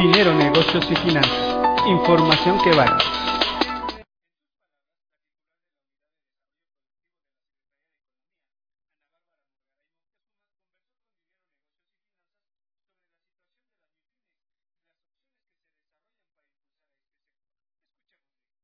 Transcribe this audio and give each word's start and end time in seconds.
dinero, 0.00 0.34
negocios 0.34 0.88
y 0.90 0.96
finanzas. 0.96 1.84
Información 1.86 2.58
que 2.64 2.70
vale. 2.70 2.92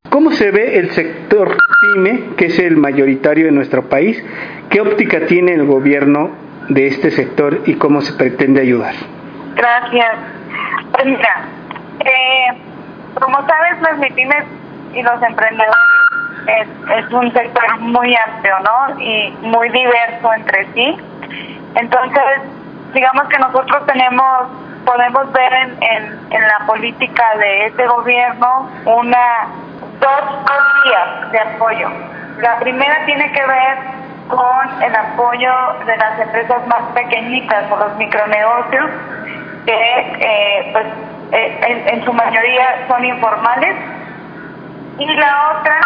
¿Cómo 0.08 0.30
se 0.30 0.50
ve 0.50 0.78
el 0.78 0.90
sector 0.92 1.58
PYME, 1.94 2.36
que 2.38 2.46
es 2.46 2.58
el 2.58 2.78
mayoritario 2.78 3.48
en 3.48 3.54
nuestro 3.54 3.90
país? 3.90 4.24
¿Qué 4.70 4.80
óptica 4.80 5.26
tiene 5.26 5.52
el 5.52 5.66
gobierno 5.66 6.30
de 6.70 6.86
este 6.86 7.10
sector 7.10 7.62
y 7.66 7.74
cómo 7.74 8.00
se 8.00 8.14
pretende 8.14 8.62
ayudar? 8.62 8.94
Gracias. 9.54 10.45
Pues 10.92 11.04
mira, 11.04 11.44
eh, 12.00 12.62
como 13.20 13.46
sabes, 13.46 13.80
las 13.80 13.98
MIPIMES 13.98 14.44
y 14.94 15.02
los 15.02 15.22
emprendedores 15.22 15.76
es, 16.46 17.12
un 17.12 17.32
sector 17.32 17.78
muy 17.80 18.14
amplio, 18.14 18.54
¿no? 18.60 19.00
Y 19.00 19.30
muy 19.42 19.68
diverso 19.70 20.32
entre 20.34 20.72
sí. 20.72 20.96
Entonces, 21.74 22.22
digamos 22.92 23.28
que 23.28 23.38
nosotros 23.38 23.86
tenemos, 23.86 24.48
podemos 24.84 25.32
ver 25.32 25.52
en, 25.52 25.78
en, 26.30 26.42
la 26.42 26.66
política 26.66 27.36
de 27.38 27.66
este 27.66 27.86
gobierno 27.86 28.70
una 28.84 29.48
dos, 30.00 30.44
dos 30.46 30.84
vías 30.84 31.32
de 31.32 31.38
apoyo. 31.40 31.88
La 32.40 32.58
primera 32.58 33.04
tiene 33.06 33.32
que 33.32 33.46
ver 33.46 33.78
con 34.28 34.82
el 34.82 34.94
apoyo 34.94 35.52
de 35.86 35.96
las 35.96 36.18
empresas 36.18 36.66
más 36.66 36.82
pequeñitas 36.94 37.70
o 37.70 37.76
los 37.76 37.96
micronegocios 37.96 38.90
que 39.66 40.16
eh, 40.20 40.70
pues 40.72 40.86
eh, 41.32 41.84
en, 41.88 42.04
su 42.04 42.12
mayoría 42.12 42.86
son 42.88 43.04
informales 43.04 43.76
y 44.98 45.06
la 45.06 45.58
otra 45.58 45.80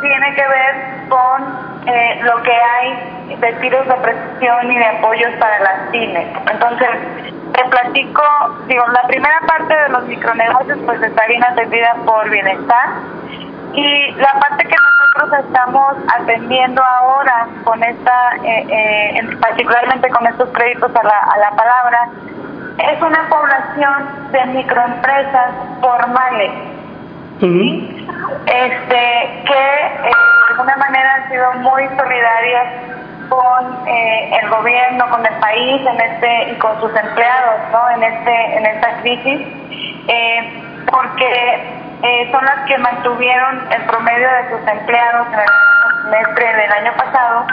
tiene 0.00 0.34
que 0.34 0.46
ver 0.46 1.08
con 1.08 1.86
eh, 1.86 2.20
lo 2.22 2.42
que 2.42 2.52
hay 2.52 3.36
de 3.40 3.52
tiros 3.54 3.86
de 3.88 3.94
presión 3.94 4.70
y 4.70 4.78
de 4.78 4.86
apoyos 4.86 5.32
para 5.40 5.58
las 5.58 5.90
pymes. 5.90 6.28
Entonces, 6.50 6.88
te 7.52 7.64
platico, 7.64 8.22
digo, 8.68 8.86
la 8.88 9.02
primera 9.02 9.40
parte 9.40 9.74
de 9.74 9.88
los 9.88 10.04
micronegocios 10.04 10.78
pues 10.86 11.02
está 11.02 11.26
bien 11.26 11.42
atendida 11.44 11.96
por 12.04 12.30
bienestar 12.30 12.88
y 13.72 14.12
la 14.12 14.32
parte 14.34 14.64
que 14.64 14.74
nosotros 15.16 15.44
estamos 15.46 15.96
atendiendo 16.20 16.82
ahora 16.82 17.48
con 17.64 17.82
esta, 17.82 18.36
eh, 18.44 19.20
particularmente 19.40 20.08
con 20.10 20.26
estos 20.26 20.48
créditos 20.50 20.94
a 20.94 21.02
la, 21.02 21.18
a 21.18 21.38
la 21.38 21.50
palabra, 21.50 22.08
es 22.78 23.02
una 23.02 23.28
población 23.28 24.32
de 24.32 24.46
microempresas 24.46 25.52
formales, 25.80 26.50
este, 27.40 29.02
que 29.46 29.52
eh, 29.52 30.02
de 30.02 30.50
alguna 30.50 30.76
manera 30.76 31.14
han 31.14 31.30
sido 31.30 31.52
muy 31.54 31.88
solidarias 31.96 32.66
con 33.28 33.88
eh, 33.88 34.38
el 34.42 34.50
gobierno, 34.50 35.08
con 35.10 35.24
el 35.24 35.34
país, 35.34 35.80
en 35.86 36.00
este 36.00 36.50
y 36.50 36.54
con 36.56 36.78
sus 36.80 36.94
empleados, 36.94 37.60
¿no? 37.72 37.90
En 37.90 38.02
este, 38.02 38.58
en 38.58 38.66
esta 38.66 39.00
crisis, 39.00 39.40
eh, 40.08 40.62
porque 40.90 41.82
son 42.30 42.44
las 42.44 42.60
que 42.66 42.76
mantuvieron 42.78 43.72
el 43.72 43.82
promedio 43.86 44.28
de 44.28 44.50
sus 44.50 44.68
empleados 44.68 45.26
en 45.32 45.40
el 45.40 45.46
semestre 46.04 46.54
del 46.54 46.72
año 46.72 46.92
pasado, 46.96 47.46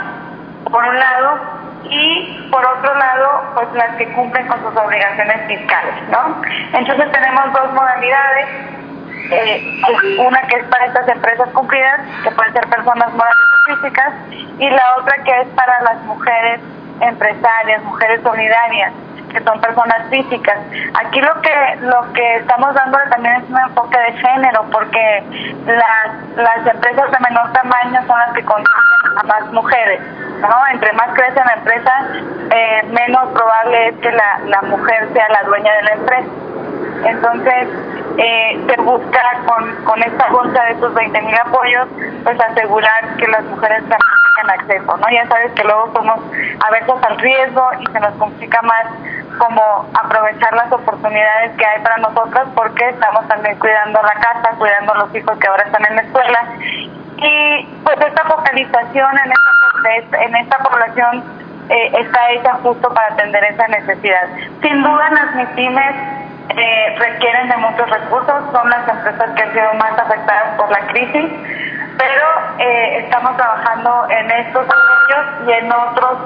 por 0.70 0.84
un 0.84 0.98
lado, 0.98 1.40
y 1.90 2.48
por 2.50 2.64
otro 2.64 2.94
lado, 2.94 3.42
pues 3.54 3.72
las 3.74 3.96
que 3.96 4.12
cumplen 4.12 4.46
con 4.46 4.60
sus 4.62 4.76
obligaciones 4.76 5.46
fiscales, 5.46 5.94
¿no? 6.10 6.42
Entonces 6.72 7.10
tenemos 7.12 7.52
dos 7.52 7.72
modalidades, 7.72 8.46
eh, 9.30 9.82
una 10.18 10.40
que 10.42 10.56
es 10.56 10.64
para 10.64 10.86
estas 10.86 11.08
empresas 11.08 11.48
cumplidas, 11.50 12.00
que 12.22 12.30
pueden 12.30 12.52
ser 12.52 12.66
personas 12.68 13.12
morales 13.12 13.44
o 13.52 13.74
físicas, 13.74 14.12
y 14.58 14.70
la 14.70 14.96
otra 14.98 15.22
que 15.24 15.40
es 15.40 15.48
para 15.48 15.80
las 15.82 16.02
mujeres 16.02 16.60
empresarias, 17.00 17.82
mujeres 17.82 18.22
solidarias 18.22 18.92
que 19.34 19.42
son 19.42 19.60
personas 19.60 20.08
físicas. 20.08 20.56
Aquí 20.94 21.20
lo 21.20 21.40
que 21.42 21.76
lo 21.80 22.12
que 22.12 22.36
estamos 22.36 22.72
dándole 22.74 23.04
también 23.10 23.34
es 23.36 23.50
un 23.50 23.58
enfoque 23.58 23.98
de 23.98 24.12
género, 24.12 24.64
porque 24.70 25.24
las, 25.66 26.36
las 26.36 26.66
empresas 26.66 27.10
de 27.10 27.18
menor 27.20 27.52
tamaño 27.52 28.00
son 28.06 28.18
las 28.18 28.32
que 28.32 28.44
consumen 28.44 29.18
a 29.18 29.22
más 29.24 29.52
mujeres. 29.52 30.00
¿no? 30.40 30.66
Entre 30.72 30.92
más 30.92 31.08
crece 31.14 31.40
la 31.44 31.54
empresa, 31.54 31.92
eh, 32.50 32.82
menos 32.90 33.28
probable 33.32 33.88
es 33.88 33.96
que 33.96 34.12
la, 34.12 34.38
la 34.46 34.62
mujer 34.62 35.08
sea 35.12 35.28
la 35.28 35.42
dueña 35.42 35.72
de 35.74 35.82
la 35.82 35.92
empresa. 35.92 36.30
Entonces, 37.04 37.68
eh, 38.16 38.64
se 38.68 38.80
busca 38.82 39.20
con, 39.46 39.84
con 39.84 40.02
esta 40.02 40.28
bolsa 40.28 40.62
de 40.64 40.72
estos 40.72 40.94
20 40.94 41.20
mil 41.22 41.34
apoyos, 41.34 41.88
pues 42.22 42.40
asegurar 42.40 43.16
que 43.16 43.26
las 43.26 43.42
mujeres 43.44 43.80
también 43.80 44.00
tengan 44.36 44.60
acceso, 44.60 44.96
¿no? 44.96 45.10
Ya 45.10 45.26
sabes 45.26 45.52
que 45.52 45.64
luego 45.64 45.90
somos 45.92 46.20
aversos 46.66 47.02
al 47.02 47.18
riesgo 47.18 47.68
y 47.80 47.86
se 47.86 48.00
nos 48.00 48.14
complica 48.14 48.62
más 48.62 48.86
como 49.38 49.88
aprovechar 49.94 50.54
las 50.54 50.70
oportunidades 50.72 51.56
que 51.56 51.66
hay 51.66 51.82
para 51.82 51.96
nosotras 51.98 52.46
porque 52.54 52.88
estamos 52.88 53.26
también 53.28 53.58
cuidando 53.58 54.00
la 54.02 54.14
casa, 54.14 54.56
cuidando 54.58 54.92
a 54.92 54.98
los 54.98 55.14
hijos 55.14 55.38
que 55.38 55.48
ahora 55.48 55.64
están 55.64 55.84
en 55.86 55.96
la 55.96 56.02
escuela 56.02 56.40
y 57.16 57.66
pues 57.84 58.00
esta 58.00 58.24
focalización 58.24 59.10
en 59.24 59.32
esta, 59.98 60.22
en 60.24 60.36
esta 60.36 60.58
población 60.58 61.24
eh, 61.68 61.92
está 61.98 62.30
hecha 62.32 62.54
justo 62.62 62.88
para 62.92 63.14
atender 63.14 63.42
esa 63.44 63.66
necesidad. 63.68 64.28
Sin 64.62 64.82
duda 64.82 65.10
las 65.10 65.34
MIPIMES 65.34 65.94
eh, 66.50 66.96
requieren 66.98 67.48
de 67.48 67.56
muchos 67.56 67.88
recursos, 67.88 68.34
son 68.52 68.68
las 68.68 68.86
empresas 68.88 69.30
que 69.34 69.42
han 69.42 69.52
sido 69.52 69.74
más 69.74 69.98
afectadas 69.98 70.56
por 70.56 70.70
la 70.70 70.80
crisis, 70.88 71.32
pero 71.96 72.26
eh, 72.58 72.98
estamos 73.04 73.36
trabajando 73.36 74.06
en 74.10 74.30
estos 74.30 74.66
apoyos 74.66 75.48
y 75.48 75.52
en 75.52 75.72
otros 75.72 76.18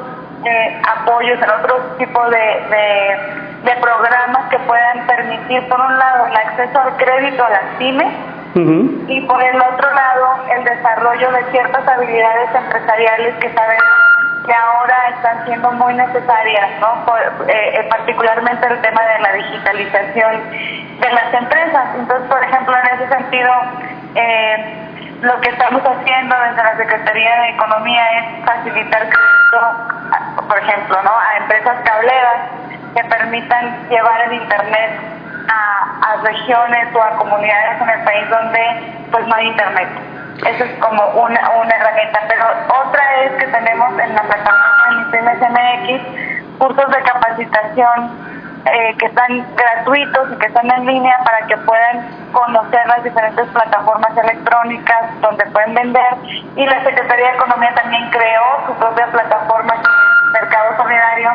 eh, 0.45 0.83
apoyos, 0.87 1.41
en 1.41 1.51
otros 1.51 1.99
tipos 1.99 2.31
de, 2.31 2.39
de, 3.65 3.77
programas 3.81 4.49
que 4.51 4.59
puedan 4.61 5.07
permitir, 5.07 5.69
por 5.69 5.81
un 5.81 5.99
lado, 5.99 6.27
el 6.27 6.37
acceso 6.37 6.81
al 6.81 6.97
crédito 6.97 7.45
a 7.45 7.51
las 7.51 7.65
pymes 7.79 8.13
y 8.55 9.21
por 9.23 9.43
el 9.43 9.61
otro 9.61 9.95
lado, 9.95 10.45
el 10.57 10.65
desarrollo 10.65 11.31
de 11.31 11.45
ciertas 11.53 11.87
habilidades 11.87 12.55
empresariales 12.55 13.35
que 13.37 13.53
sabemos 13.53 13.85
que 14.49 14.55
ahora 14.55 14.97
están 15.15 15.45
siendo 15.45 15.71
muy 15.73 15.95
necesarias, 15.95 16.71
¿no? 16.81 17.05
Eh, 17.47 17.53
eh, 17.75 17.87
particularmente 17.91 18.67
el 18.67 18.81
tema 18.81 19.03
de 19.03 19.19
la 19.21 19.33
digitalización 19.35 20.51
de 21.01 21.13
las 21.13 21.35
empresas. 21.35 21.89
Entonces, 21.99 22.29
por 22.29 22.43
ejemplo, 22.43 22.75
en 22.79 22.99
ese 22.99 23.09
sentido, 23.15 23.53
eh, 24.15 24.89
lo 25.21 25.39
que 25.41 25.51
estamos 25.51 25.83
haciendo 25.85 26.35
desde 26.41 26.65
la 26.65 26.77
Secretaría 26.79 27.41
de 27.43 27.49
Economía 27.51 28.03
es 28.19 28.45
facilitar 28.47 29.03
crédito, 29.03 29.98
por 30.49 30.59
ejemplo, 30.59 31.03
¿no? 31.03 31.11
a 31.11 31.37
empresas 31.39 31.77
cableras 31.85 32.37
que 32.95 33.05
permitan 33.05 33.89
llevar 33.89 34.21
el 34.23 34.33
Internet 34.33 34.91
a, 35.49 36.13
a 36.13 36.17
regiones 36.23 36.95
o 36.95 37.03
a 37.03 37.11
comunidades 37.17 37.81
en 37.81 37.89
el 37.91 38.05
país 38.05 38.29
donde 38.31 39.07
pues 39.11 39.27
no 39.27 39.35
hay 39.35 39.47
Internet. 39.49 39.89
Eso 40.47 40.65
es 40.65 40.79
como 40.79 41.05
una, 41.21 41.51
una 41.51 41.75
herramienta. 41.75 42.21
Pero 42.29 42.45
otra 42.87 43.23
es 43.23 43.33
que 43.33 43.47
tenemos 43.47 43.99
en 43.99 44.15
la 44.15 44.23
plataforma 44.23 44.69
MX 45.11 46.59
cursos 46.59 46.91
de 46.91 47.03
capacitación 47.03 48.11
eh, 48.67 48.95
que 48.99 49.07
están 49.07 49.47
gratuitos 49.57 50.33
y 50.33 50.37
que 50.39 50.47
están 50.47 50.71
en 50.71 50.87
línea 50.87 51.19
para 51.25 51.47
que 51.47 51.57
puedan 51.59 52.07
conocer 52.33 52.87
las 52.87 53.03
diferentes 53.05 53.47
plataformas 53.49 54.17
electrónicas 54.17 55.21
donde 55.21 55.47
pueden 55.47 55.75
vender. 55.75 56.15
Y 56.57 56.67
la 56.67 56.83
Secretaría 56.85 57.29
de 57.29 57.35
Economía 57.35 57.75
también 57.75 58.11
creó 58.11 58.67
su 58.67 58.75
propia 58.75 59.07
plataforma 59.07 59.75
Mercado 60.41 60.77
Solidario 60.77 61.31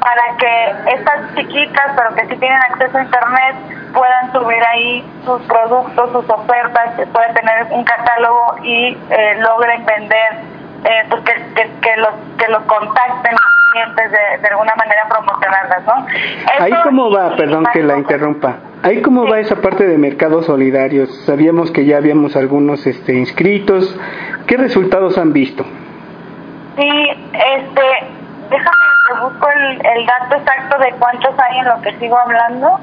para 0.00 0.36
que 0.36 0.92
estas 0.92 1.34
chiquitas, 1.34 1.92
pero 1.96 2.14
que 2.14 2.22
sí 2.28 2.38
tienen 2.38 2.60
acceso 2.70 2.96
a 2.96 3.02
Internet, 3.02 3.56
puedan 3.92 4.32
subir 4.32 4.62
ahí 4.64 5.04
sus 5.24 5.42
productos, 5.42 6.12
sus 6.12 6.30
ofertas, 6.30 6.94
puedan 7.12 7.34
tener 7.34 7.66
un 7.70 7.84
catálogo 7.84 8.56
y 8.62 8.96
eh, 9.10 9.36
logren 9.40 9.84
vender, 9.84 10.32
eh, 10.84 11.06
pues 11.10 11.22
que, 11.22 11.34
que, 11.80 11.96
los, 11.96 12.14
que 12.38 12.48
los 12.48 12.62
contacten 12.64 13.36
clientes 13.72 14.10
de, 14.12 14.42
de 14.42 14.48
alguna 14.48 14.74
manera 14.76 15.08
promocionarlas, 15.08 15.84
¿no? 15.86 16.06
Ahí 16.60 16.72
cómo 16.84 17.10
va, 17.10 17.34
perdón 17.36 17.66
que 17.72 17.82
la 17.82 17.98
interrumpa. 17.98 18.58
Ahí 18.82 19.02
cómo 19.02 19.26
va 19.26 19.40
esa 19.40 19.56
parte 19.56 19.86
de 19.86 19.98
mercados 19.98 20.46
solidarios. 20.46 21.24
Sabíamos 21.24 21.72
que 21.72 21.84
ya 21.84 21.96
habíamos 21.96 22.36
algunos 22.36 22.86
este, 22.86 23.14
inscritos. 23.14 23.98
¿Qué 24.46 24.56
resultados 24.56 25.18
han 25.18 25.32
visto? 25.32 25.64
Sí, 26.76 26.90
este, 27.32 27.82
déjame 28.50 28.84
que 29.08 29.20
busco 29.20 29.48
el, 29.50 29.86
el 29.86 30.06
dato 30.06 30.36
exacto 30.36 30.78
de 30.78 30.92
cuántos 30.98 31.38
hay 31.38 31.58
en 31.58 31.64
lo 31.66 31.80
que 31.82 31.98
sigo 31.98 32.18
hablando. 32.18 32.78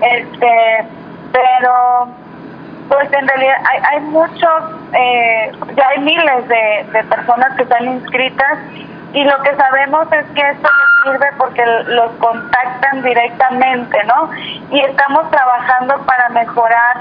Este, 0.00 0.86
pero 1.32 2.08
pues 2.88 3.12
en 3.12 3.26
realidad 3.26 3.56
hay, 3.64 3.82
hay 3.90 4.00
muchos, 4.00 4.62
eh, 4.92 5.52
ya 5.74 5.88
hay 5.88 6.00
miles 6.00 6.48
de, 6.48 6.86
de 6.92 7.04
personas 7.04 7.54
que 7.56 7.62
están 7.62 7.84
inscritas 7.84 8.58
y 9.12 9.24
lo 9.24 9.42
que 9.42 9.54
sabemos 9.56 10.06
es 10.12 10.26
que 10.34 10.40
esto 10.40 10.68
les 10.68 11.12
sirve 11.12 11.26
porque 11.38 11.64
los 11.86 12.10
contactan 12.12 13.02
directamente, 13.02 14.04
¿no? 14.04 14.30
Y 14.70 14.80
estamos 14.80 15.30
trabajando 15.30 15.96
para 16.04 16.28
mejorar 16.30 16.96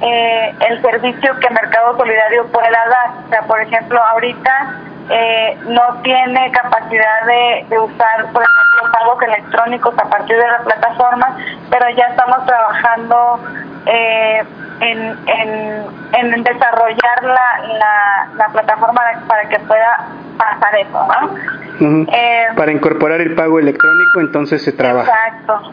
eh, 0.00 0.54
el 0.68 0.80
servicio 0.80 1.38
que 1.40 1.50
Mercado 1.50 1.96
Solidario 1.96 2.46
pueda 2.48 2.70
dar. 2.70 3.24
O 3.26 3.28
sea, 3.28 3.42
por 3.42 3.60
ejemplo, 3.60 4.00
ahorita 4.00 4.74
eh, 5.10 5.58
no 5.66 6.02
tiene 6.02 6.50
capacidad 6.52 7.26
de, 7.26 7.66
de, 7.68 7.78
usar, 7.78 8.30
por 8.32 8.42
ejemplo, 8.42 8.92
pagos 8.92 9.22
electrónicos 9.22 9.94
a 9.98 10.04
partir 10.08 10.36
de 10.36 10.46
la 10.46 10.58
plataforma, 10.58 11.36
pero 11.70 11.86
ya 11.96 12.06
estamos 12.06 12.44
trabajando 12.44 13.40
eh, 13.86 14.44
en, 14.80 15.18
en, 15.26 15.84
en, 16.12 16.42
desarrollar 16.44 17.22
la, 17.22 18.28
la, 18.36 18.48
plataforma 18.52 19.02
para 19.26 19.48
que 19.48 19.58
pueda 19.60 20.06
pasar 20.36 20.76
eso, 20.76 21.06
¿no? 21.06 22.06
Eh, 22.12 22.46
para 22.56 22.72
incorporar 22.72 23.20
el 23.20 23.34
pago 23.34 23.58
electrónico, 23.58 24.20
entonces 24.20 24.62
se 24.62 24.72
trabaja. 24.72 25.10
Exacto. 25.10 25.72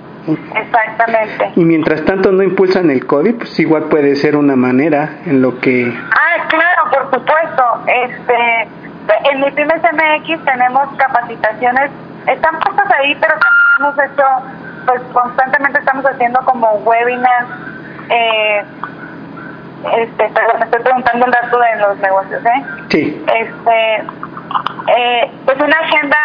Exactamente. 0.56 1.52
Y 1.56 1.66
mientras 1.66 2.04
tanto 2.04 2.32
no 2.32 2.42
impulsan 2.42 2.90
el 2.90 3.06
código, 3.06 3.40
pues 3.40 3.60
igual 3.60 3.84
puede 3.84 4.16
ser 4.16 4.36
una 4.36 4.56
manera 4.56 5.20
en 5.26 5.42
lo 5.42 5.60
que... 5.60 5.86
Ah, 5.88 6.48
claro, 6.48 6.90
por 6.90 7.20
supuesto. 7.20 7.84
Este, 7.86 8.68
en 9.31 9.42
mi 9.42 9.52
Pymes 9.52 9.81
MX 9.81 10.44
tenemos 10.46 10.88
capacitaciones, 10.98 11.92
están 12.28 12.60
puestas 12.60 12.92
ahí, 12.92 13.16
pero 13.16 13.34
también 13.34 13.66
hemos 13.80 14.00
hecho, 14.00 14.24
pues 14.86 15.02
constantemente 15.13 15.80
estamos 15.80 16.06
haciendo 16.06 16.40
como 16.46 16.72
webinars. 16.86 17.48
Eh, 18.10 18.66
este, 19.94 20.31
pero 20.34 20.57
me 20.57 20.66
estoy 20.66 20.81
preguntando 20.81 21.25
el 21.25 21.31
dato 21.31 21.60
de 21.60 21.75
los 21.78 21.98
negocios, 22.00 22.44
¿eh? 22.46 22.66
Sí. 22.90 23.25
Este, 23.28 24.04
eh, 24.88 25.31
pues 25.46 25.60
una 25.60 25.78
agenda 25.78 26.18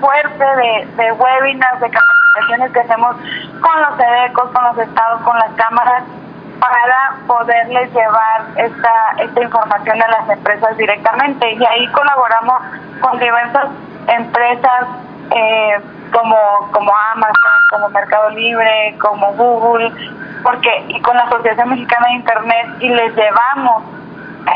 fuerte 0.00 0.44
de, 0.44 0.86
de 1.02 1.12
webinars, 1.12 1.80
de 1.80 1.90
capacitaciones 1.90 2.72
que 2.72 2.80
hacemos 2.80 3.16
con 3.60 3.82
los 3.82 4.00
EDECOS, 4.00 4.50
con 4.50 4.64
los 4.64 4.78
estados, 4.78 5.22
con 5.22 5.38
las 5.38 5.50
cámaras, 5.52 6.02
para 6.60 7.14
poderles 7.26 7.92
llevar 7.92 8.42
esta, 8.56 9.12
esta 9.18 9.42
información 9.42 10.02
a 10.02 10.08
las 10.08 10.30
empresas 10.30 10.76
directamente. 10.76 11.52
Y 11.52 11.64
ahí 11.64 11.86
colaboramos 11.92 12.62
con 13.00 13.18
diversas 13.18 13.66
empresas 14.08 14.86
eh, 15.30 15.80
como, 16.12 16.36
como 16.72 16.92
Amazon, 17.12 17.58
como 17.70 17.88
Mercado 17.90 18.30
Libre, 18.30 18.96
como 19.00 19.32
Google, 19.34 19.92
porque 20.42 20.84
y 20.88 21.00
con 21.02 21.16
la 21.16 21.24
Asociación 21.24 21.68
Mexicana 21.70 22.06
de 22.08 22.14
Internet 22.14 22.66
y 22.80 22.88
les 22.88 23.14
llevamos 23.14 23.82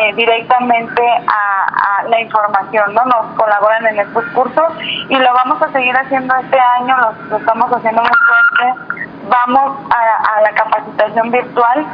eh, 0.01 0.15
directamente 0.15 1.03
a, 1.27 2.05
la 2.09 2.21
información, 2.21 2.95
¿no? 2.95 3.05
Nos 3.05 3.37
colaboran 3.37 3.87
en 3.87 4.01
estos 4.01 4.25
cursos 4.35 4.73
y 5.09 5.15
lo 5.17 5.33
vamos 5.35 5.63
a 5.63 5.71
seguir 5.71 5.95
haciendo 5.97 6.35
este 6.37 6.59
año, 6.81 6.97
lo, 7.29 7.37
estamos 7.37 7.71
haciendo 7.73 8.03
muy 8.03 8.11
fuerte. 8.11 9.02
Vamos 9.29 9.77
a, 9.91 10.41
la 10.43 10.53
capacitación 10.53 11.31
virtual. 11.31 11.87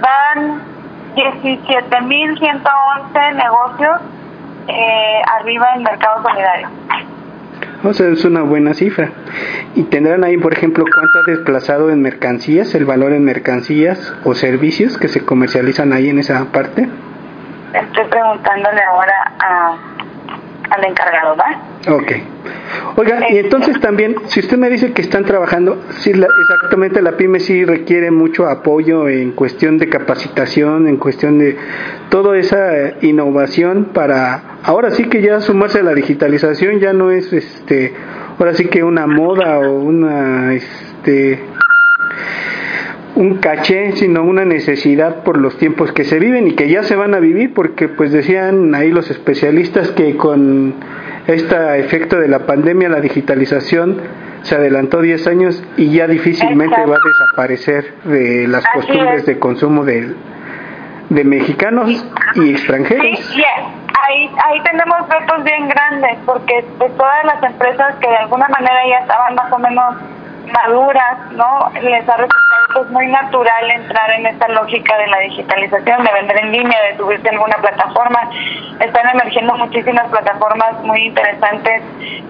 Van 0.00 0.62
17.111 1.14 3.34
negocios 3.34 4.00
eh, 4.68 5.22
arriba 5.38 5.74
en 5.76 5.82
Mercado 5.82 6.22
Solidario. 6.22 6.68
O 7.84 7.92
sea, 7.92 8.08
es 8.08 8.24
una 8.24 8.42
buena 8.42 8.72
cifra. 8.72 9.10
¿Y 9.74 9.82
tendrán 9.84 10.24
ahí, 10.24 10.38
por 10.38 10.54
ejemplo, 10.54 10.84
cuánto 10.84 11.18
ha 11.18 11.36
desplazado 11.36 11.90
en 11.90 12.00
mercancías, 12.00 12.74
el 12.74 12.86
valor 12.86 13.12
en 13.12 13.24
mercancías 13.24 14.14
o 14.24 14.34
servicios 14.34 14.96
que 14.96 15.08
se 15.08 15.22
comercializan 15.24 15.92
ahí 15.92 16.08
en 16.08 16.18
esa 16.18 16.46
parte? 16.46 16.88
Estoy 17.74 18.04
preguntándole 18.04 18.82
ahora 18.84 19.32
a, 19.38 19.76
al 20.74 20.84
encargado, 20.84 21.36
¿va? 21.36 21.94
Ok. 21.94 22.12
Oiga, 22.96 23.30
y 23.30 23.38
entonces 23.38 23.80
también, 23.80 24.14
si 24.26 24.40
usted 24.40 24.56
me 24.56 24.70
dice 24.70 24.92
que 24.92 25.02
están 25.02 25.24
trabajando, 25.24 25.82
sí, 25.98 26.10
exactamente 26.10 27.02
la 27.02 27.16
PYME 27.16 27.40
sí 27.40 27.64
requiere 27.64 28.10
mucho 28.10 28.46
apoyo 28.46 29.08
en 29.08 29.32
cuestión 29.32 29.78
de 29.78 29.88
capacitación, 29.88 30.86
en 30.86 30.96
cuestión 30.96 31.38
de 31.38 31.56
toda 32.08 32.38
esa 32.38 32.94
innovación 33.02 33.86
para, 33.92 34.58
ahora 34.62 34.90
sí 34.90 35.04
que 35.04 35.22
ya 35.22 35.40
sumarse 35.40 35.80
a 35.80 35.82
la 35.82 35.94
digitalización 35.94 36.78
ya 36.78 36.92
no 36.92 37.10
es, 37.10 37.32
este, 37.32 37.92
ahora 38.38 38.54
sí 38.54 38.66
que 38.66 38.84
una 38.84 39.06
moda 39.06 39.58
o 39.58 39.74
una, 39.74 40.54
este, 40.54 41.40
un 43.16 43.36
caché, 43.38 43.92
sino 43.92 44.22
una 44.22 44.44
necesidad 44.44 45.22
por 45.22 45.38
los 45.38 45.56
tiempos 45.56 45.92
que 45.92 46.04
se 46.04 46.18
viven 46.18 46.48
y 46.48 46.54
que 46.54 46.68
ya 46.68 46.82
se 46.82 46.96
van 46.96 47.14
a 47.14 47.20
vivir, 47.20 47.54
porque 47.54 47.88
pues 47.88 48.12
decían 48.12 48.74
ahí 48.74 48.90
los 48.90 49.10
especialistas 49.10 49.90
que 49.92 50.16
con 50.16 50.74
este 51.26 51.78
efecto 51.78 52.18
de 52.18 52.28
la 52.28 52.40
pandemia, 52.40 52.88
la 52.88 53.00
digitalización 53.00 54.00
se 54.42 54.56
adelantó 54.56 55.00
10 55.00 55.26
años 55.26 55.64
y 55.76 55.90
ya 55.90 56.06
difícilmente 56.06 56.76
va 56.76 56.96
a 56.96 57.08
desaparecer 57.08 57.94
de 58.04 58.46
las 58.48 58.64
costumbres 58.74 59.24
de 59.24 59.38
consumo 59.38 59.84
de, 59.84 60.14
de 61.08 61.24
mexicanos 61.24 62.04
y 62.34 62.50
extranjeros. 62.50 63.18
Sí, 63.20 63.42
ahí, 63.42 64.30
ahí 64.44 64.60
tenemos 64.64 65.08
retos 65.08 65.44
bien 65.44 65.68
grandes, 65.68 66.18
porque 66.26 66.62
de 66.78 66.90
todas 66.90 67.24
las 67.24 67.42
empresas 67.42 67.94
que 67.96 68.08
de 68.08 68.16
alguna 68.16 68.48
manera 68.48 68.80
ya 68.88 68.98
estaban 68.98 69.34
más 69.34 69.52
o 69.52 69.58
menos 69.58 69.94
maduras, 70.52 71.32
¿no? 71.32 71.70
Les 71.80 72.08
ha 72.08 72.16
resultado 72.16 72.54
pues 72.74 72.90
muy 72.90 73.06
natural 73.06 73.70
entrar 73.70 74.10
en 74.12 74.26
esta 74.26 74.48
lógica 74.48 74.96
de 74.98 75.06
la 75.06 75.18
digitalización, 75.20 76.04
de 76.04 76.12
vender 76.12 76.38
en 76.38 76.52
línea, 76.52 76.82
de 76.90 76.96
subirse 76.96 77.28
a 77.28 77.32
alguna 77.32 77.56
plataforma. 77.56 78.20
Están 78.80 79.08
emergiendo 79.14 79.54
muchísimas 79.54 80.08
plataformas 80.08 80.82
muy 80.82 81.06
interesantes, 81.06 81.82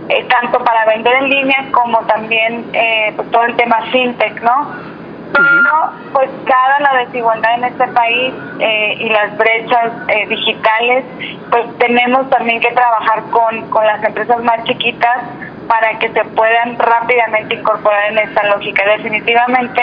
eh, 0.09 0.27
tanto 0.29 0.63
para 0.63 0.85
vender 0.87 1.15
en 1.15 1.31
línea 1.31 1.65
como 1.73 1.99
también 2.07 2.67
eh, 2.73 3.13
pues, 3.17 3.31
todo 3.31 3.45
el 3.45 3.57
tema 3.57 3.81
fintech, 3.91 4.43
¿no? 4.43 4.95
Pero, 5.33 5.93
pues, 6.13 6.31
dada 6.47 6.79
la 6.79 7.05
desigualdad 7.05 7.55
en 7.55 7.65
este 7.65 7.89
país 7.89 8.35
eh, 8.61 8.95
y 9.01 9.09
las 9.09 9.37
brechas 9.37 10.07
digitales, 10.29 11.05
pues 11.51 11.79
tenemos 11.79 12.31
también 12.31 12.61
que 12.61 12.71
trabajar 12.71 13.23
con, 13.31 13.69
con 13.71 13.85
las 13.85 14.05
empresas 14.05 14.41
más 14.45 14.63
chiquitas 14.63 15.25
para 15.69 15.99
que 15.99 16.11
se 16.11 16.25
puedan 16.25 16.79
rápidamente 16.79 17.55
incorporar 17.55 18.13
en 18.13 18.19
esta 18.19 18.45
lógica. 18.45 18.85
Definitivamente 18.97 19.83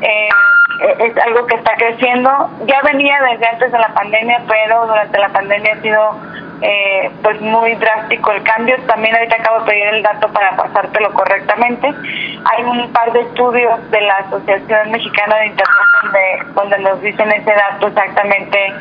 eh, 0.00 0.28
es 1.00 1.16
algo 1.18 1.46
que 1.46 1.56
está 1.56 1.74
creciendo. 1.76 2.50
Ya 2.66 2.80
venía 2.82 3.18
desde 3.30 3.46
antes 3.46 3.72
de 3.72 3.78
la 3.78 3.88
pandemia, 3.88 4.42
pero 4.48 4.86
durante 4.86 5.18
la 5.18 5.28
pandemia 5.28 5.72
ha 5.72 5.82
sido 5.82 6.20
eh, 6.62 7.10
pues 7.22 7.40
muy 7.40 7.74
drástico 7.74 8.32
el 8.32 8.42
cambio. 8.42 8.76
También 8.86 9.14
ahorita 9.14 9.36
acabo 9.36 9.60
de 9.60 9.66
pedir 9.66 9.86
el 9.86 10.02
dato 10.02 10.28
para 10.32 10.56
pasártelo 10.56 11.12
correctamente. 11.12 11.88
Hay 12.44 12.64
un 12.64 12.92
par 12.92 13.12
de 13.12 13.20
estudios 13.20 13.90
de 13.90 14.00
la 14.00 14.16
Asociación 14.18 14.90
Mexicana 14.90 15.36
de 15.36 15.46
Internet 15.46 15.74
donde, 16.02 16.52
donde 16.54 16.78
nos 16.78 17.00
dicen 17.02 17.30
ese 17.32 17.52
dato 17.52 17.86
exactamente 17.88 18.72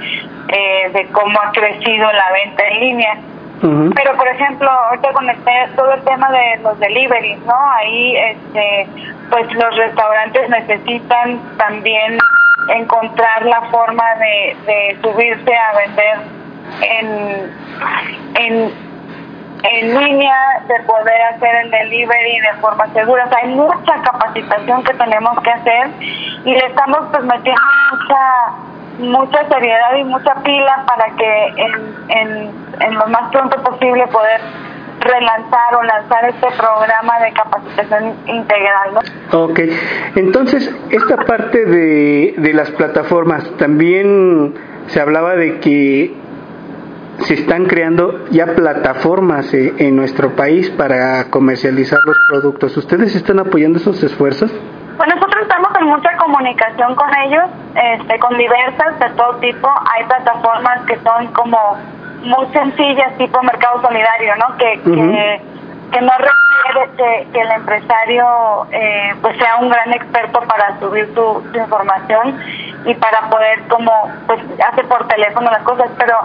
eh, 0.50 0.90
de 0.94 1.08
cómo 1.12 1.40
ha 1.42 1.52
crecido 1.52 2.12
la 2.12 2.32
venta 2.32 2.64
en 2.68 2.80
línea. 2.80 3.18
Pero, 3.62 4.18
por 4.18 4.28
ejemplo, 4.28 4.70
ahorita 4.70 5.14
con 5.14 5.26
todo 5.78 5.94
el 5.94 6.04
tema 6.04 6.30
de 6.32 6.58
los 6.64 6.78
deliveries, 6.80 7.40
¿no? 7.46 7.56
Ahí, 7.56 8.18
este, 8.18 8.88
pues 9.30 9.54
los 9.54 9.76
restaurantes 9.78 10.50
necesitan 10.50 11.40
también 11.58 12.18
encontrar 12.76 13.46
la 13.46 13.62
forma 13.72 14.04
de, 14.16 14.58
de 14.66 14.98
subirse 15.02 15.56
a 15.56 15.78
vender 15.78 16.18
en, 16.82 17.52
en, 18.36 18.74
en 19.64 19.98
línea, 19.98 20.36
de 20.68 20.80
poder 20.84 21.22
hacer 21.34 21.56
el 21.64 21.72
delivery 21.72 22.40
de 22.42 22.54
forma 22.60 22.88
segura. 22.94 23.26
O 23.26 23.30
sea, 23.30 23.38
hay 23.44 23.50
mucha 23.50 24.02
capacitación 24.02 24.84
que 24.84 24.94
tenemos 24.94 25.40
que 25.42 25.52
hacer 25.52 25.88
y 26.44 26.52
le 26.52 26.66
estamos 26.66 27.00
pues 27.12 27.24
metiendo 27.24 27.62
mucha 27.92 28.62
mucha 29.00 29.48
seriedad 29.50 29.96
y 30.00 30.04
mucha 30.04 30.36
pila 30.44 30.86
para 30.88 31.16
que 31.16 31.48
en, 31.58 32.52
en, 32.80 32.96
lo 32.96 33.08
más 33.08 33.32
pronto 33.32 33.62
posible 33.64 34.06
poder 34.08 34.42
relanzar 35.00 35.76
o 35.76 35.84
lanzar 35.84 36.30
este 36.30 36.48
programa 36.58 37.20
de 37.20 37.34
capacitación 37.34 38.14
integral. 38.28 38.94
¿no? 38.94 39.44
Ok, 39.46 39.60
entonces 40.16 40.74
esta 40.92 41.18
parte 41.18 41.66
de, 41.66 42.36
de 42.38 42.54
las 42.54 42.72
plataformas, 42.72 43.50
también 43.58 44.54
se 44.88 45.02
hablaba 45.02 45.36
de 45.36 45.60
que 45.60 46.14
se 47.20 47.36
están 47.36 47.66
creando 47.66 48.26
ya 48.32 48.48
plataformas 48.56 49.54
eh, 49.54 49.74
en 49.78 49.96
nuestro 49.96 50.36
país 50.36 50.70
para 50.72 51.30
comercializar 51.30 52.00
los 52.06 52.18
productos. 52.30 52.76
¿Ustedes 52.78 53.16
están 53.16 53.40
apoyando 53.40 53.80
esos 53.80 54.02
esfuerzos? 54.04 54.52
Pues 54.98 55.10
nosotros 55.16 55.42
estamos 55.42 55.72
en 55.73 55.73
mucha 55.84 56.16
comunicación 56.18 56.96
con 56.96 57.16
ellos, 57.16 57.46
este, 57.75 58.20
con 58.20 58.38
diversas 58.38 59.00
de 59.00 59.10
todo 59.12 59.36
tipo. 59.38 59.70
Hay 59.94 60.06
plataformas 60.06 60.82
que 60.86 60.98
son 61.00 61.28
como 61.34 61.78
muy 62.24 62.46
sencillas, 62.48 63.18
tipo 63.18 63.42
Mercado 63.44 63.82
Solidario, 63.82 64.36
¿no? 64.38 64.58
Que, 64.58 64.82
que, 65.92 66.02
no 66.02 66.12
requiere 66.18 67.28
que, 67.32 67.42
el 67.42 67.52
empresario 67.52 68.68
eh, 68.72 69.13
pues 69.22 69.38
sea 69.38 69.58
un 69.58 69.70
gran 69.70 69.94
experto 69.94 70.40
para 70.42 70.80
subir 70.80 71.08
su, 71.13 71.44
su 71.52 71.58
información 71.58 72.40
y 72.86 72.94
para 72.96 73.30
poder 73.30 73.68
como 73.68 73.92
pues 74.28 74.40
hace 74.66 74.84
por 74.86 75.08
teléfono 75.08 75.52
las 75.52 75.63
cosas, 75.63 75.90
pero 75.98 76.18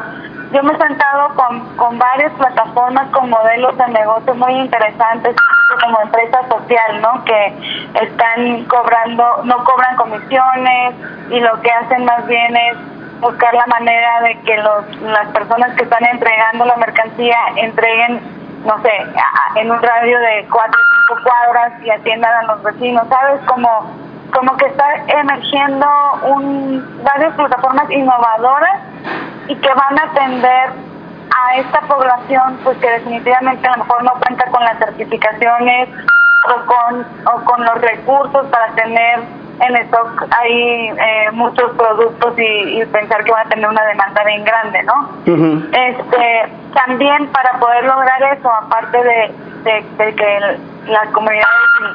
yo 0.53 0.63
me 0.63 0.73
he 0.73 0.79
sentado 0.79 1.35
con, 1.35 1.77
con 1.77 1.99
varias 1.99 2.33
plataformas 2.33 3.09
con 3.11 3.29
modelos 3.29 3.77
de 3.77 3.89
negocio 3.89 4.35
muy 4.35 4.53
interesantes, 4.53 5.37
como 5.83 6.01
empresa 6.01 6.41
social, 6.49 7.01
¿no? 7.03 7.25
Que 7.25 7.89
están 8.03 8.65
cobrando, 8.65 9.43
no 9.45 9.63
cobran 9.65 9.97
comisiones 9.97 10.95
y 11.31 11.41
lo 11.41 11.61
que 11.61 11.71
hacen 11.71 12.05
más 12.05 12.27
bien 12.27 12.57
es 12.57 12.77
buscar 13.21 13.53
la 13.53 13.67
manera 13.67 14.23
de 14.23 14.41
que 14.41 14.57
los, 14.57 15.03
las 15.03 15.27
personas 15.29 15.75
que 15.77 15.85
están 15.85 16.05
entregando 16.05 16.65
la 16.65 16.77
mercancía 16.77 17.37
entreguen, 17.57 18.21
no 18.65 18.81
sé, 18.83 18.93
en 19.57 19.71
un 19.71 19.83
radio 19.83 20.19
de 20.19 20.47
cuatro 20.51 20.81
o 20.81 21.15
cinco 21.15 21.23
cuadras 21.25 21.73
y 21.83 21.91
atiendan 21.91 22.33
a 22.33 22.55
los 22.55 22.63
vecinos, 22.63 23.07
¿sabes? 23.09 23.41
Como, 23.47 23.93
como 24.33 24.57
que 24.57 24.67
está 24.67 24.95
emergiendo 25.09 25.87
un, 26.23 27.03
varias 27.05 27.35
plataformas 27.35 27.91
innovadoras 27.91 28.81
y 29.49 29.57
que 29.57 29.69
van 29.69 29.99
a 29.99 30.03
atender 30.05 30.71
a 31.31 31.57
esta 31.57 31.81
población 31.83 32.59
pues 32.65 32.79
que 32.79 32.91
definitivamente 32.91 33.67
a 33.67 33.77
lo 33.77 33.85
mejor 33.85 34.05
no 34.05 34.13
cuenta 34.15 34.45
con 34.51 34.65
las 34.65 34.79
certificaciones 34.79 35.89
o 36.49 36.67
con, 36.67 37.07
o 37.27 37.45
con 37.45 37.65
los 37.65 37.81
recursos 37.81 38.47
para 38.47 38.69
tener 38.75 39.21
en 39.61 39.77
stock 39.77 40.25
hay 40.31 40.89
eh, 40.89 41.31
muchos 41.33 41.73
productos 41.73 42.35
y, 42.39 42.85
pensar 42.87 43.25
que 43.25 43.33
van 43.33 43.47
a 43.47 43.51
tener 43.51 43.69
una 43.69 43.85
demanda 43.85 44.25
bien 44.25 44.45
grande, 44.45 44.83
¿no? 44.85 45.11
Este 45.73 46.53
también 46.75 47.27
para 47.29 47.59
poder 47.59 47.85
lograr 47.85 48.23
eso, 48.39 48.51
aparte 48.51 48.99
de, 49.03 49.35
de, 49.99 50.15
que 50.15 50.59
las 50.87 51.09
comunidades 51.09 51.49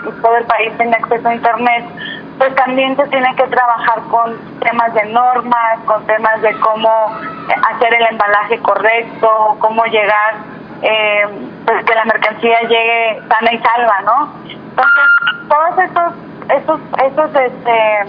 y 0.08 0.22
todo 0.22 0.38
el 0.38 0.46
país 0.46 0.72
tengan 0.78 1.02
acceso 1.04 1.28
a 1.28 1.36
internet, 1.36 1.86
pues 2.38 2.56
también 2.56 2.96
se 2.96 3.08
tiene 3.08 3.36
que 3.36 3.44
trabajar 3.48 4.02
con 4.10 4.38
temas 4.60 4.94
de 4.94 5.06
normas, 5.06 5.80
con 5.86 6.06
temas 6.06 6.42
de 6.42 6.54
cómo 6.60 6.90
hacer 7.72 7.94
el 7.94 8.08
embalaje 8.08 8.60
correcto, 8.60 9.58
cómo 9.60 9.86
llegar, 9.86 10.36
eh, 10.82 11.28
pues 11.66 11.86
que 11.86 11.96
la 11.96 12.06
mercancía 12.06 12.62
llegue 12.62 13.22
sana 13.28 13.54
y 13.54 13.60
salva, 13.60 14.02
¿no? 14.06 14.34
Entonces, 14.50 15.14
todos 15.48 15.78
estos, 15.80 16.14
estos, 16.50 16.80
estos, 17.06 17.36
este, 17.36 18.06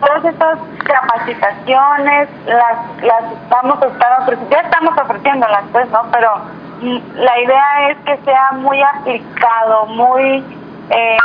todas 0.00 0.24
estas 0.24 0.58
capacitaciones 0.84 2.28
las, 2.46 3.02
las 3.02 3.48
vamos 3.48 3.82
a 3.82 3.86
estar 3.86 4.20
ofreciendo, 4.22 4.50
ya 4.50 4.62
estamos 4.62 4.96
ofreciéndolas, 4.98 5.64
pues, 5.72 5.88
¿no? 5.90 6.02
Pero 6.12 6.36
mm, 6.80 6.98
la 7.16 7.40
idea 7.40 7.90
es 7.90 7.98
que 8.04 8.16
sea 8.24 8.52
muy 8.52 8.80
aplicado, 8.82 9.86
muy 9.86 10.44
eh, 10.90 11.16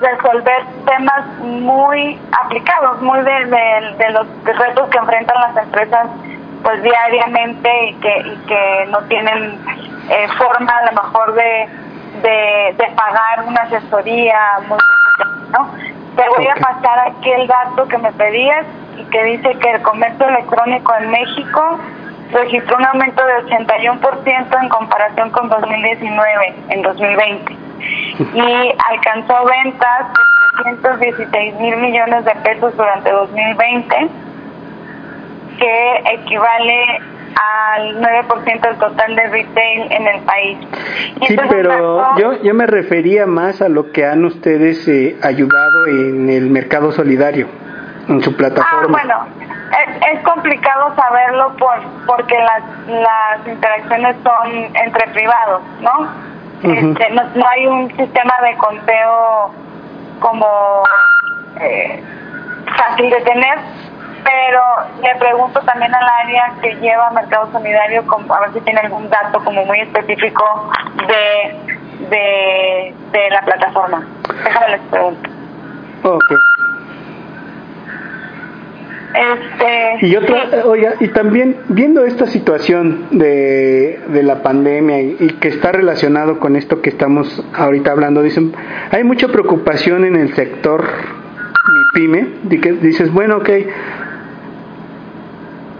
resolver 0.00 0.64
temas 0.86 1.26
muy 1.38 2.18
aplicados, 2.32 3.00
muy 3.02 3.20
de, 3.20 3.94
de, 3.98 4.10
los 4.10 4.26
retos 4.44 4.88
que 4.88 4.98
enfrentan 4.98 5.40
las 5.40 5.56
empresas 5.64 6.08
pues 6.62 6.82
diariamente 6.82 7.70
y 7.86 7.94
que, 7.94 8.18
y 8.18 8.36
que 8.46 8.86
no 8.90 8.98
tienen 9.04 9.58
eh, 10.10 10.26
forma 10.38 10.72
a 10.72 10.86
lo 10.86 11.02
mejor 11.02 11.34
de, 11.34 11.68
de, 12.22 12.86
pagar 12.96 13.46
una 13.46 13.62
asesoría 13.62 14.38
muy 14.68 14.78
¿no? 15.52 15.70
Te 16.16 16.28
voy 16.28 16.46
a 16.46 16.54
pasar 16.54 17.08
aquí 17.08 17.30
el 17.30 17.46
dato 17.46 17.86
que 17.88 17.98
me 17.98 18.12
pedías 18.12 18.66
y 18.96 19.04
que 19.04 19.22
dice 19.24 19.54
que 19.58 19.70
el 19.70 19.82
comercio 19.82 20.28
electrónico 20.28 20.94
en 20.96 21.10
México 21.10 21.78
registró 22.32 22.76
un 22.76 22.86
aumento 22.86 23.24
de 23.24 23.44
81% 23.46 24.62
en 24.62 24.68
comparación 24.68 25.30
con 25.30 25.48
2019 25.48 26.54
en 26.68 26.82
2020 26.82 27.59
y 28.34 28.74
alcanzó 28.90 29.44
ventas 29.44 30.12
de 30.64 30.76
316 30.76 31.54
mil 31.60 31.76
millones 31.76 32.24
de 32.24 32.32
pesos 32.36 32.76
durante 32.76 33.10
2020, 33.10 34.08
que 35.58 36.02
equivale 36.12 37.00
al 37.34 38.00
9% 38.00 38.60
del 38.60 38.76
total 38.78 39.16
de 39.16 39.26
retail 39.28 39.92
en 39.92 40.06
el 40.06 40.20
país. 40.22 40.58
sí, 41.26 41.36
pero 41.48 42.16
yo, 42.16 42.42
yo 42.42 42.54
me 42.54 42.66
refería 42.66 43.26
más 43.26 43.62
a 43.62 43.68
lo 43.68 43.92
que 43.92 44.04
han 44.04 44.24
ustedes 44.24 44.86
eh, 44.88 45.16
ayudado 45.22 45.86
en 45.86 46.28
el 46.28 46.50
mercado 46.50 46.92
solidario, 46.92 47.48
en 48.08 48.22
su 48.22 48.36
plataforma. 48.36 48.98
Ah, 49.02 49.26
bueno, 49.26 49.50
es, 50.12 50.20
complicado 50.22 50.94
saberlo 50.96 51.56
por 51.56 51.80
porque 52.06 52.36
las, 52.38 52.62
las 52.88 53.46
interacciones 53.46 54.16
son 54.22 54.76
entre 54.76 55.06
privados, 55.12 55.62
¿no? 55.80 56.29
Este, 56.62 57.10
no, 57.10 57.46
hay 57.48 57.66
un 57.66 57.96
sistema 57.96 58.34
de 58.42 58.56
conteo 58.58 59.50
como 60.20 60.82
eh, 61.60 62.02
fácil 62.76 63.10
de 63.10 63.20
tener, 63.22 63.58
pero 64.24 64.62
le 65.02 65.14
pregunto 65.16 65.60
también 65.60 65.94
al 65.94 66.04
área 66.04 66.52
que 66.60 66.74
lleva 66.76 67.10
Mercado 67.10 67.50
Solidario 67.52 68.04
a 68.28 68.40
ver 68.40 68.52
si 68.52 68.60
tiene 68.60 68.80
algún 68.80 69.08
dato 69.08 69.42
como 69.42 69.64
muy 69.64 69.80
específico 69.80 70.70
de, 71.06 71.76
de, 72.10 72.94
de 73.12 73.30
la 73.30 73.40
plataforma. 73.42 74.06
Déjame 74.44 74.68
les 74.68 74.80
pregunto. 74.82 75.30
Okay. 76.02 76.49
Este, 79.12 80.06
y 80.06 80.16
otra, 80.16 80.64
oiga, 80.64 80.94
y 81.00 81.08
también 81.08 81.56
viendo 81.68 82.04
esta 82.04 82.26
situación 82.26 83.06
de, 83.10 83.98
de 84.08 84.22
la 84.22 84.42
pandemia 84.42 85.02
y, 85.02 85.36
que 85.40 85.48
está 85.48 85.72
relacionado 85.72 86.38
con 86.38 86.54
esto 86.54 86.80
que 86.80 86.90
estamos 86.90 87.44
ahorita 87.54 87.90
hablando, 87.90 88.22
dicen, 88.22 88.52
hay 88.90 89.02
mucha 89.02 89.28
preocupación 89.28 90.04
en 90.04 90.16
el 90.16 90.34
sector 90.34 90.84
mi 90.84 92.00
pyme, 92.00 92.26
de 92.44 92.60
que 92.60 92.72
dices, 92.72 93.12
bueno, 93.12 93.38
ok, 93.38 93.50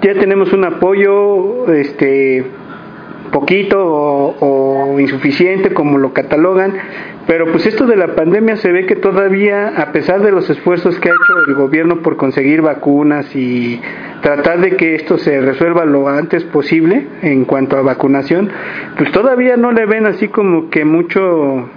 ya 0.03 0.15
tenemos 0.15 0.53
un 0.53 0.65
apoyo, 0.65 1.73
este, 1.73 2.45
poquito 3.31 3.79
o, 3.81 4.99
insuficiente 4.99 5.73
como 5.73 5.99
lo 5.99 6.13
catalogan, 6.13 6.75
pero 7.27 7.47
pues 7.51 7.67
esto 7.67 7.87
de 7.87 7.97
la 7.97 8.15
pandemia 8.15 8.57
se 8.57 8.73
ve 8.73 8.87
que 8.87 8.97
todavía, 8.97 9.69
a 9.77 9.93
pesar 9.93 10.23
de 10.23 10.33
los 10.33 10.49
esfuerzos 10.51 10.99
que 10.99 11.09
ha 11.09 11.13
hecho 11.13 11.51
el 11.51 11.55
gobierno 11.55 12.03
por 12.03 12.17
conseguir 12.17 12.63
vacunas 12.63 13.35
y 13.37 13.81
tratar 14.23 14.61
de 14.61 14.77
que 14.77 14.95
esto 14.95 15.19
se 15.19 15.41
resuelva 15.41 15.85
lo 15.85 16.09
antes 16.09 16.45
posible 16.45 17.07
en 17.23 17.45
cuanto 17.45 17.77
a 17.77 17.83
vacunación, 17.83 18.51
pues 18.97 19.13
todavía 19.13 19.57
no 19.57 19.73
le 19.73 19.87
ven 19.87 20.07
así 20.07 20.29
como 20.29 20.71
que 20.71 20.85
mucho 20.85 21.69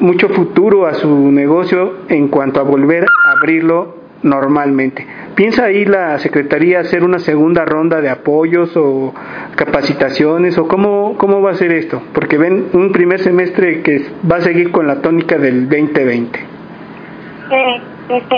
mucho 0.00 0.28
futuro 0.30 0.86
a 0.86 0.94
su 0.94 1.30
negocio 1.30 1.98
en 2.08 2.28
cuanto 2.28 2.60
a 2.60 2.64
volver 2.64 3.04
a 3.04 3.38
abrirlo 3.38 3.96
normalmente. 4.22 5.06
¿Piensa 5.34 5.64
ahí 5.64 5.86
la 5.86 6.18
Secretaría 6.18 6.80
hacer 6.80 7.04
una 7.04 7.18
segunda 7.18 7.64
ronda 7.64 8.02
de 8.02 8.10
apoyos 8.10 8.76
o 8.76 9.14
capacitaciones 9.56 10.58
o 10.58 10.68
cómo, 10.68 11.16
cómo 11.16 11.40
va 11.40 11.52
a 11.52 11.54
ser 11.54 11.72
esto? 11.72 12.02
Porque 12.12 12.36
ven 12.36 12.68
un 12.74 12.92
primer 12.92 13.18
semestre 13.20 13.82
que 13.82 14.10
va 14.30 14.36
a 14.36 14.40
seguir 14.42 14.70
con 14.70 14.86
la 14.86 15.00
tónica 15.00 15.38
del 15.38 15.68
2020. 15.70 16.38
Sí, 16.38 17.82
sí, 18.08 18.22
sí. 18.28 18.36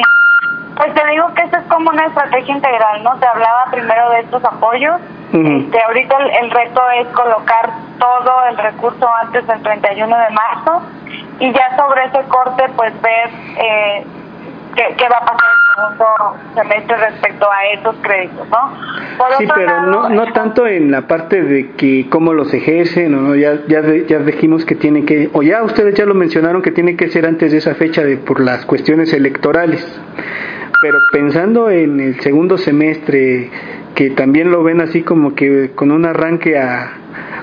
Pues 0.76 0.94
te 0.94 1.06
digo 1.10 1.32
que 1.34 1.42
esto 1.42 1.58
es 1.58 1.64
como 1.64 1.90
una 1.90 2.06
estrategia 2.06 2.54
integral, 2.54 3.02
¿no? 3.02 3.16
Te 3.18 3.26
hablaba 3.26 3.64
primero 3.70 4.10
de 4.10 4.20
estos 4.20 4.44
apoyos. 4.44 5.00
este, 5.32 5.82
ahorita 5.82 6.16
el, 6.42 6.50
reto 6.50 6.80
es 7.00 7.08
colocar 7.08 7.70
todo 7.98 8.46
el 8.50 8.56
recurso 8.56 9.08
antes 9.22 9.46
del 9.46 9.62
31 9.62 10.16
de 10.16 10.30
marzo 10.30 10.82
y 11.40 11.52
ya 11.52 11.76
sobre 11.76 12.04
ese 12.04 12.22
corte 12.28 12.64
pues 12.76 12.92
ver 13.02 13.30
eh, 13.56 14.06
qué, 14.74 15.08
va 15.08 15.18
a 15.18 15.24
pasar 15.24 15.48
en 15.76 15.82
el 15.82 15.98
segundo 15.98 16.36
semestre 16.54 16.96
respecto 16.96 17.46
a 17.50 17.66
esos 17.72 17.96
créditos, 18.02 18.48
¿no? 18.48 19.36
sí, 19.38 19.46
pero 19.54 19.82
no, 19.86 20.08
no 20.08 20.32
tanto 20.32 20.66
en 20.66 20.90
la 20.90 21.06
parte 21.06 21.42
de 21.42 21.72
que 21.72 22.06
cómo 22.08 22.32
los 22.32 22.52
ejercen, 22.52 23.14
o 23.14 23.34
ya, 23.34 23.60
ya, 23.66 23.82
ya 24.06 24.18
dijimos 24.20 24.64
que 24.64 24.74
tiene 24.74 25.04
que, 25.04 25.30
o 25.32 25.42
ya 25.42 25.62
ustedes 25.62 25.94
ya 25.94 26.04
lo 26.04 26.14
mencionaron 26.14 26.62
que 26.62 26.70
tiene 26.70 26.96
que 26.96 27.08
ser 27.08 27.26
antes 27.26 27.52
de 27.52 27.58
esa 27.58 27.74
fecha 27.74 28.02
de 28.02 28.16
por 28.16 28.40
las 28.40 28.64
cuestiones 28.66 29.12
electorales. 29.12 29.84
Pero 30.80 30.98
pensando 31.12 31.70
en 31.70 31.98
el 31.98 32.20
segundo 32.20 32.58
semestre, 32.58 33.50
que 33.94 34.10
también 34.10 34.50
lo 34.50 34.62
ven 34.62 34.80
así 34.80 35.02
como 35.02 35.34
que 35.34 35.70
con 35.74 35.90
un 35.90 36.04
arranque 36.04 36.58
a 36.58 36.92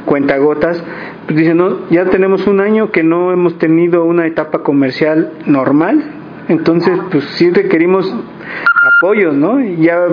cuentagotas, 0.05 0.83
pues 1.25 1.37
dicen, 1.37 1.57
no, 1.57 1.89
ya 1.89 2.05
tenemos 2.05 2.45
un 2.47 2.59
año 2.59 2.91
que 2.91 3.03
no 3.03 3.31
hemos 3.31 3.57
tenido 3.57 4.03
una 4.03 4.27
etapa 4.27 4.59
comercial 4.59 5.31
normal, 5.45 6.03
entonces, 6.47 6.99
pues 7.11 7.23
sí 7.35 7.49
requerimos 7.49 8.13
apoyos, 8.97 9.35
¿no? 9.35 9.59
Ya 9.59 10.05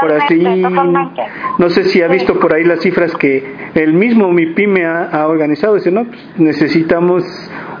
por 0.00 0.12
así, 0.12 0.42
no 1.58 1.70
sé 1.70 1.84
si 1.84 2.02
ha 2.02 2.08
visto 2.08 2.38
por 2.38 2.52
ahí 2.54 2.64
las 2.64 2.80
cifras 2.80 3.14
que 3.16 3.44
el 3.74 3.92
mismo 3.92 4.32
MIPYME 4.32 4.84
ha, 4.84 5.04
ha 5.04 5.28
organizado, 5.28 5.74
dice, 5.74 5.90
no, 5.90 6.04
pues 6.04 6.20
necesitamos 6.38 7.24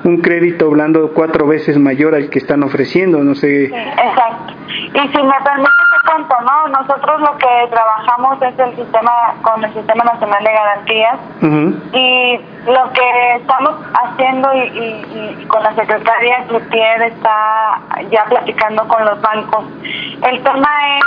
un 0.06 0.18
crédito 0.18 0.70
blando 0.70 1.12
cuatro 1.12 1.46
veces 1.46 1.78
mayor 1.78 2.14
al 2.14 2.30
que 2.30 2.38
están 2.38 2.62
ofreciendo, 2.62 3.18
no 3.18 3.34
sé. 3.34 3.66
exacto. 3.66 4.54
Y 4.68 5.08
si 5.08 5.22
me 5.22 5.34
permite 5.44 5.72
te 5.90 6.10
cuento, 6.10 6.36
¿no? 6.42 6.68
Nosotros 6.68 7.20
lo 7.20 7.36
que 7.38 7.68
trabajamos 7.70 8.40
es 8.40 8.58
el 8.58 8.76
sistema, 8.76 9.12
con 9.42 9.64
el 9.64 9.74
Sistema 9.74 10.04
Nacional 10.04 10.44
de 10.44 10.52
Garantías, 10.52 11.18
y 11.92 12.40
lo 12.70 12.92
que 12.92 13.34
estamos 13.36 13.74
haciendo 13.94 14.48
y, 14.54 15.44
con 15.46 15.62
la 15.62 15.74
secretaria 15.74 16.44
Cloutier 16.48 17.02
está 17.02 17.80
ya 18.10 18.24
platicando 18.26 18.86
con 18.86 19.04
los 19.04 19.20
bancos. 19.20 19.64
El 20.22 20.42
tema 20.42 20.68
es 20.98 21.04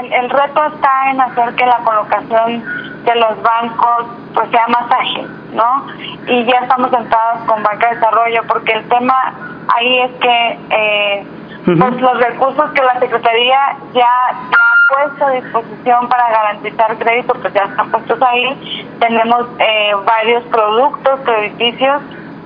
el, 0.00 0.12
el, 0.12 0.30
reto 0.30 0.64
está 0.64 1.10
en 1.10 1.20
hacer 1.20 1.54
que 1.54 1.64
la 1.64 1.78
colocación 1.84 2.93
de 3.04 3.14
los 3.16 3.42
bancos 3.42 4.06
pues 4.34 4.50
sea 4.50 4.66
más 4.68 4.90
ágil, 4.90 5.28
¿no? 5.52 5.86
Y 6.26 6.44
ya 6.44 6.58
estamos 6.62 6.90
sentados 6.90 7.44
con 7.46 7.62
Banca 7.62 7.88
de 7.88 7.94
Desarrollo 7.96 8.42
porque 8.48 8.72
el 8.72 8.88
tema 8.88 9.32
ahí 9.74 9.98
es 10.00 10.12
que 10.20 10.58
eh, 10.70 11.26
pues 11.64 12.00
los 12.00 12.18
recursos 12.18 12.70
que 12.72 12.82
la 12.82 12.98
Secretaría 13.00 13.76
ya, 13.94 14.08
ha 14.30 14.74
puesto 14.88 15.24
a 15.26 15.30
disposición 15.30 16.08
para 16.08 16.28
garantizar 16.30 16.96
crédito 16.98 17.34
pues 17.40 17.54
ya 17.54 17.64
están 17.64 17.90
puestos 17.90 18.20
ahí. 18.22 18.86
Tenemos 19.00 19.46
eh, 19.58 19.92
varios 20.04 20.44
productos 20.44 21.20
crediticios 21.24 22.02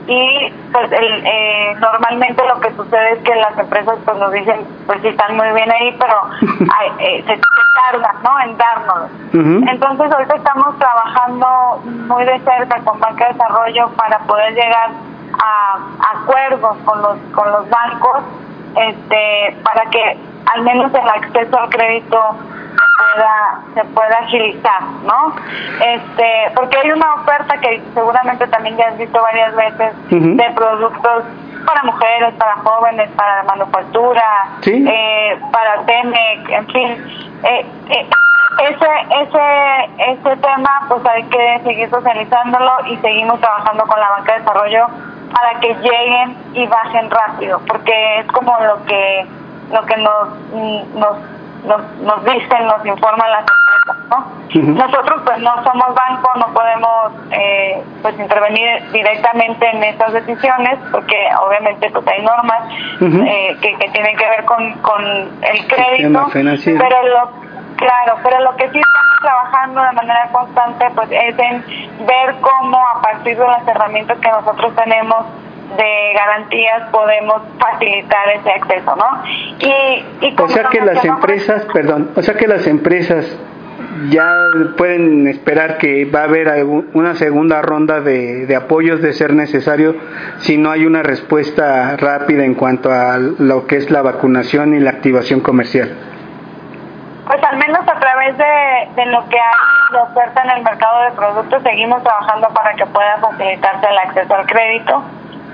y 0.08 0.50
pues 0.72 0.90
el, 0.90 1.26
eh, 1.26 1.76
normalmente 1.80 2.42
lo 2.46 2.58
que 2.60 2.72
sucede 2.74 3.12
es 3.12 3.18
que 3.18 3.34
las 3.34 3.56
empresas 3.58 3.98
pues 4.06 4.16
nos 4.16 4.32
dicen 4.32 4.66
pues 4.86 5.00
sí 5.02 5.08
están 5.08 5.36
muy 5.36 5.48
bien 5.52 5.70
ahí 5.70 5.94
pero 6.00 6.14
eh, 6.98 7.22
se, 7.26 7.38
tardan 7.74 8.22
no 8.24 8.40
en 8.40 8.56
dárnoslos 8.56 9.10
entonces 9.70 10.10
ahorita 10.10 10.34
estamos 10.34 10.78
trabajando 10.78 11.82
muy 11.84 12.24
de 12.24 12.38
cerca 12.40 12.80
con 12.80 12.98
Banca 12.98 13.26
de 13.26 13.32
Desarrollo 13.34 13.90
para 13.96 14.18
poder 14.20 14.54
llegar 14.54 14.90
a, 15.38 15.78
acuerdos 16.16 16.76
con 16.84 17.02
los 17.02 17.18
con 17.34 17.52
los 17.52 17.68
bancos 17.68 18.22
este 18.74 19.56
para 19.62 19.84
que 19.90 20.18
al 20.54 20.62
menos 20.62 20.92
el 20.94 21.08
acceso 21.08 21.58
al 21.58 21.68
crédito 21.68 22.18
pueda 22.98 23.60
se 23.74 23.84
pueda 23.94 24.16
agilizar, 24.18 24.82
¿no? 25.04 25.34
Este, 25.84 26.52
porque 26.54 26.78
hay 26.78 26.90
una 26.90 27.14
oferta 27.14 27.58
que 27.58 27.82
seguramente 27.94 28.46
también 28.48 28.76
ya 28.76 28.88
has 28.88 28.98
visto 28.98 29.20
varias 29.20 29.54
veces 29.54 29.92
de 30.10 30.50
productos 30.54 31.24
para 31.66 31.82
mujeres, 31.82 32.34
para 32.34 32.56
jóvenes, 32.56 33.10
para 33.16 33.42
manufactura, 33.44 34.48
eh, 34.64 35.38
para 35.52 35.82
TEMEC, 35.84 36.50
en 36.50 36.66
fin. 36.68 37.30
Eh, 37.44 37.66
eh, 37.90 38.08
ese, 38.58 38.86
ese, 39.22 40.12
ese 40.12 40.36
tema 40.36 40.86
pues 40.88 41.04
hay 41.06 41.22
que 41.24 41.60
seguir 41.64 41.90
socializándolo 41.90 42.72
y 42.86 42.96
seguimos 42.98 43.38
trabajando 43.40 43.84
con 43.86 44.00
la 44.00 44.10
banca 44.10 44.32
de 44.32 44.38
desarrollo 44.40 44.86
para 45.32 45.60
que 45.60 45.74
lleguen 45.74 46.36
y 46.54 46.66
bajen 46.66 47.10
rápido, 47.10 47.60
porque 47.68 48.20
es 48.20 48.26
como 48.28 48.58
lo 48.60 48.84
que 48.84 49.26
lo 49.70 49.84
que 49.84 49.96
nos, 49.98 50.28
nos 50.94 51.18
nos, 51.64 51.96
nos 51.98 52.24
dicen, 52.24 52.66
nos 52.66 52.84
informan 52.86 53.30
las 53.30 53.40
empresas, 53.40 54.08
¿no? 54.08 54.38
Nosotros 54.74 55.22
pues 55.24 55.38
no 55.40 55.62
somos 55.62 55.94
banco, 55.94 56.30
no 56.36 56.46
podemos 56.54 57.12
eh, 57.32 57.82
pues 58.02 58.18
intervenir 58.18 58.90
directamente 58.92 59.70
en 59.70 59.84
esas 59.84 60.12
decisiones 60.12 60.78
porque 60.90 61.16
obviamente 61.40 61.90
pues 61.90 62.06
hay 62.06 62.22
normas 62.22 62.62
eh, 63.00 63.56
que, 63.60 63.76
que 63.76 63.88
tienen 63.90 64.16
que 64.16 64.28
ver 64.28 64.44
con, 64.46 64.72
con 64.80 65.04
el 65.04 65.66
crédito, 65.66 66.26
pero 66.78 67.08
lo 67.08 67.48
Claro, 67.78 68.18
pero 68.24 68.40
lo 68.40 68.56
que 68.56 68.68
sí 68.70 68.80
estamos 68.80 69.18
trabajando 69.22 69.80
de 69.80 69.92
manera 69.92 70.28
constante 70.32 70.90
pues 70.96 71.08
es 71.12 71.38
en 71.38 71.64
ver 72.06 72.34
cómo 72.40 72.76
a 72.76 73.00
partir 73.00 73.38
de 73.38 73.46
las 73.46 73.68
herramientas 73.68 74.18
que 74.18 74.28
nosotros 74.28 74.74
tenemos 74.74 75.24
de 75.76 76.12
garantías 76.14 76.88
podemos 76.90 77.42
facilitar 77.58 78.28
ese 78.30 78.50
acceso, 78.50 78.96
¿no? 78.96 79.22
Y, 79.58 80.26
y 80.26 80.34
o 80.38 80.48
sea 80.48 80.64
que 80.64 80.80
las 80.80 81.04
empresas, 81.04 81.66
perdón, 81.72 82.10
o 82.16 82.22
sea 82.22 82.34
que 82.34 82.46
las 82.46 82.66
empresas 82.66 83.38
ya 84.10 84.30
pueden 84.76 85.26
esperar 85.26 85.78
que 85.78 86.04
va 86.04 86.20
a 86.20 86.24
haber 86.24 86.64
una 86.94 87.14
segunda 87.14 87.62
ronda 87.62 88.00
de, 88.00 88.46
de, 88.46 88.56
apoyos 88.56 89.02
de 89.02 89.12
ser 89.12 89.34
necesario 89.34 89.96
si 90.38 90.56
no 90.56 90.70
hay 90.70 90.86
una 90.86 91.02
respuesta 91.02 91.96
rápida 91.96 92.44
en 92.44 92.54
cuanto 92.54 92.92
a 92.92 93.18
lo 93.18 93.66
que 93.66 93.76
es 93.76 93.90
la 93.90 94.02
vacunación 94.02 94.74
y 94.74 94.80
la 94.80 94.90
activación 94.90 95.40
comercial. 95.40 95.96
Pues 97.26 97.42
al 97.44 97.58
menos 97.58 97.80
a 97.80 97.98
través 97.98 98.38
de, 98.38 99.02
de 99.02 99.06
lo 99.06 99.28
que 99.28 99.36
hay 99.36 99.92
de 99.92 99.98
oferta 99.98 100.42
en 100.42 100.50
el 100.50 100.62
mercado 100.62 101.02
de 101.04 101.12
productos 101.12 101.62
seguimos 101.62 102.02
trabajando 102.02 102.48
para 102.48 102.74
que 102.74 102.86
pueda 102.86 103.16
facilitarse 103.18 103.86
el 103.86 103.98
acceso 103.98 104.34
al 104.34 104.46
crédito 104.46 105.02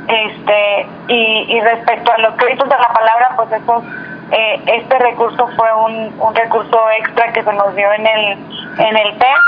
este 0.09 0.87
y, 1.09 1.47
y 1.49 1.61
respecto 1.61 2.13
a 2.13 2.19
los 2.19 2.35
créditos 2.35 2.69
de 2.69 2.77
la 2.77 2.89
palabra 2.89 3.33
pues 3.37 3.53
eso 3.53 3.83
eh, 4.31 4.61
este 4.67 4.99
recurso 4.99 5.49
fue 5.57 5.73
un, 5.75 6.15
un 6.19 6.35
recurso 6.35 6.79
extra 6.99 7.33
que 7.33 7.43
se 7.43 7.53
nos 7.53 7.75
dio 7.75 7.93
en 7.93 8.07
el 8.07 8.39
en 8.79 8.97
el 8.97 9.19
TEP 9.19 9.39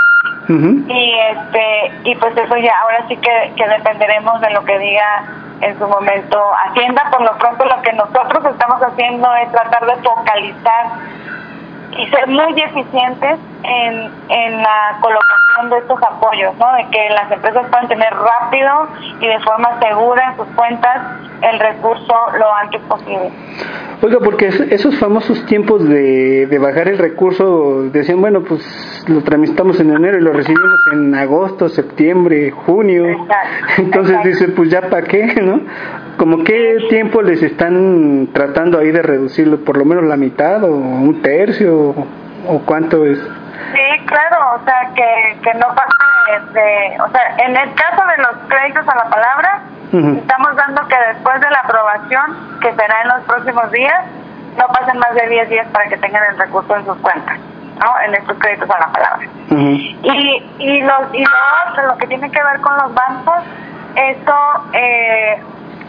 y 0.89 1.19
este 1.19 1.93
y 2.05 2.15
pues 2.17 2.37
eso 2.37 2.57
ya 2.57 2.75
ahora 2.83 3.05
sí 3.09 3.17
que, 3.17 3.53
que 3.57 3.69
dependeremos 3.69 4.41
de 4.41 4.51
lo 4.51 4.65
que 4.65 4.79
diga 4.79 5.25
en 5.61 5.79
su 5.79 5.87
momento 5.87 6.39
Hacienda. 6.67 7.03
Por 7.11 7.23
lo 7.23 7.37
pronto 7.39 7.65
lo 7.65 7.83
que 7.83 7.93
nosotros 7.93 8.45
estamos 8.45 8.81
haciendo 8.83 9.35
es 9.37 9.51
tratar 9.51 9.87
de 9.87 9.97
focalizar 10.03 10.87
y 11.99 12.07
ser 12.09 12.27
muy 12.29 12.61
eficientes 12.61 13.39
en, 13.63 14.11
en 14.29 14.63
la 14.63 14.99
colocación 15.01 15.71
de 15.71 15.79
estos 15.79 16.03
apoyos, 16.03 16.55
¿no? 16.57 16.73
De 16.75 16.87
que 16.89 17.11
las 17.11 17.31
empresas 17.31 17.67
puedan 17.69 17.89
tener 17.89 18.13
rápido 18.15 18.89
y 19.21 19.27
de 19.27 19.39
forma 19.41 19.79
segura 19.81 20.31
en 20.31 20.37
sus 20.37 20.47
cuentas 20.55 21.01
el 21.43 21.59
recurso 21.59 22.15
lo 22.39 22.55
antes 22.55 22.81
posible. 22.83 23.31
Oiga, 24.03 24.19
porque 24.23 24.49
esos 24.49 24.99
famosos 24.99 25.45
tiempos 25.47 25.89
de, 25.89 26.47
de 26.47 26.59
bajar 26.59 26.89
el 26.89 26.99
recurso, 26.99 27.85
decían, 27.85 28.21
bueno, 28.21 28.43
pues 28.43 29.05
lo 29.09 29.23
tramitamos 29.23 29.81
en 29.81 29.91
enero 29.91 30.19
y 30.19 30.21
lo 30.21 30.33
recibimos 30.33 30.81
en 30.93 31.15
agosto, 31.15 31.69
septiembre, 31.69 32.51
junio. 32.51 33.27
Entonces 33.79 34.23
dice, 34.23 34.49
pues 34.49 34.71
ya 34.71 34.83
para 34.83 35.07
qué, 35.07 35.41
¿no? 35.43 35.61
Como 36.19 36.45
qué 36.45 36.77
tiempo 36.91 37.23
les 37.23 37.43
están 37.43 38.29
tratando 38.33 38.79
ahí 38.79 38.91
de 38.91 39.03
reducirlo, 39.03 39.65
por 39.65 39.79
lo 39.79 39.85
menos 39.85 40.05
la 40.05 40.17
mitad 40.17 40.63
o 40.65 40.75
un 40.75 41.23
tercio 41.23 41.95
o 42.49 42.59
cuánto 42.67 43.05
es. 43.07 43.19
Sí, 43.19 44.07
claro, 44.07 44.61
o 44.61 44.65
sea, 44.65 44.91
que, 44.95 45.41
que 45.43 45.59
no 45.59 45.67
pase 45.69 46.53
de, 46.53 47.01
o 47.01 47.11
sea, 47.11 47.37
en 47.47 47.57
el 47.57 47.75
caso 47.75 48.03
de 48.07 48.23
los 48.23 48.49
créditos 48.49 48.87
a 48.89 48.97
la 48.97 49.11
palabra, 49.11 49.63
estamos 49.93 50.57
dando 50.57 50.87
que 50.89 50.97
después 51.13 51.41
de 51.41 51.51
la 51.51 51.61
aprobación, 51.61 52.59
que 52.61 52.75
será 52.75 53.03
en 53.03 53.09
los 53.09 53.23
próximos 53.23 53.71
días, 53.71 54.05
no 54.59 54.67
pasen 54.69 54.99
más 54.99 55.15
de 55.15 55.29
10 55.29 55.49
días 55.51 55.67
para 55.73 55.89
que 55.89 55.97
tengan 55.99 56.23
el 56.31 56.39
recurso 56.39 56.77
en 56.77 56.85
sus 56.87 56.97
cuentas, 56.99 57.39
¿no? 57.79 58.01
En 58.07 58.15
estos 58.15 58.39
créditos 58.39 58.69
a 58.71 58.79
la 58.79 58.93
palabra. 58.93 59.29
Y, 59.51 59.97
y, 60.59 60.81
los, 60.81 61.15
y 61.15 61.25
lo 61.25 61.87
lo 61.89 61.99
que 61.99 62.07
tiene 62.07 62.31
que 62.31 62.43
ver 62.43 62.61
con 62.61 62.77
los 62.77 62.95
bancos, 62.95 63.45
eso, 63.95 64.37
eh, 64.73 65.43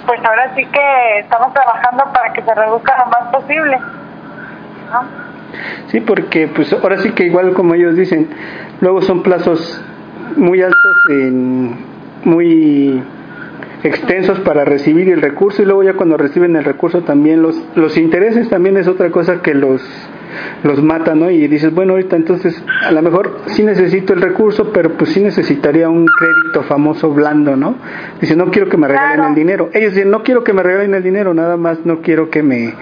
pues 0.06 0.24
ahora 0.24 0.54
sí 0.56 0.66
que 0.66 1.20
estamos 1.20 1.54
trabajando 1.54 2.06
para 2.14 2.34
que 2.34 2.42
se 2.42 2.54
reduzca 2.54 2.98
lo 2.98 3.06
más 3.08 3.32
posible, 3.32 3.80
¿no? 4.92 5.28
Sí, 5.88 6.02
porque 6.02 6.48
pues 6.48 6.72
ahora 6.74 6.98
sí 6.98 7.12
que 7.14 7.24
igual 7.24 7.54
como 7.54 7.74
ellos 7.74 7.96
dicen, 7.96 8.30
luego 8.82 9.02
son 9.02 9.24
plazos 9.24 9.82
muy 10.36 10.62
altos, 10.62 10.96
en, 11.10 11.78
muy 12.26 13.02
extensos 13.84 14.40
para 14.40 14.66
recibir 14.66 15.10
el 15.10 15.22
recurso 15.22 15.62
y 15.62 15.66
luego 15.66 15.84
ya 15.84 15.94
cuando 15.94 16.18
reciben 16.18 16.56
el 16.56 16.64
recurso 16.64 17.04
también 17.04 17.42
los 17.42 17.62
los 17.76 17.98
intereses 17.98 18.50
también 18.50 18.76
es 18.78 18.88
otra 18.88 19.12
cosa 19.12 19.42
que 19.42 19.54
los 19.54 19.82
los 20.64 20.82
mata, 20.82 21.16
¿no? 21.16 21.30
Y 21.30 21.48
dices, 21.48 21.74
bueno, 21.74 21.94
ahorita 21.94 22.16
entonces 22.16 22.64
a 22.84 22.92
lo 22.92 23.02
mejor 23.02 23.40
sí 23.48 23.64
necesito 23.64 24.14
el 24.14 24.22
recurso, 24.22 24.72
pero 24.72 24.92
pues 24.94 25.12
sí 25.12 25.22
necesitaría 25.22 25.90
un 25.90 26.06
crédito 26.06 26.64
famoso 26.64 27.12
blando, 27.12 27.56
¿no? 27.56 27.76
Dice, 28.20 28.36
no 28.36 28.52
quiero 28.52 28.70
que 28.70 28.78
me 28.78 28.88
regalen 28.88 29.26
el 29.26 29.36
dinero. 29.36 29.70
Ellos 29.74 29.94
dicen, 29.94 30.12
no 30.12 30.24
quiero 30.24 30.44
que 30.44 30.54
me 30.54 30.64
regalen 30.64 30.94
el 30.94 31.04
dinero, 31.04 31.34
nada 31.34 31.58
más 31.58 31.86
no 31.86 32.02
quiero 32.02 32.30
que 32.30 32.44
me 32.44 32.74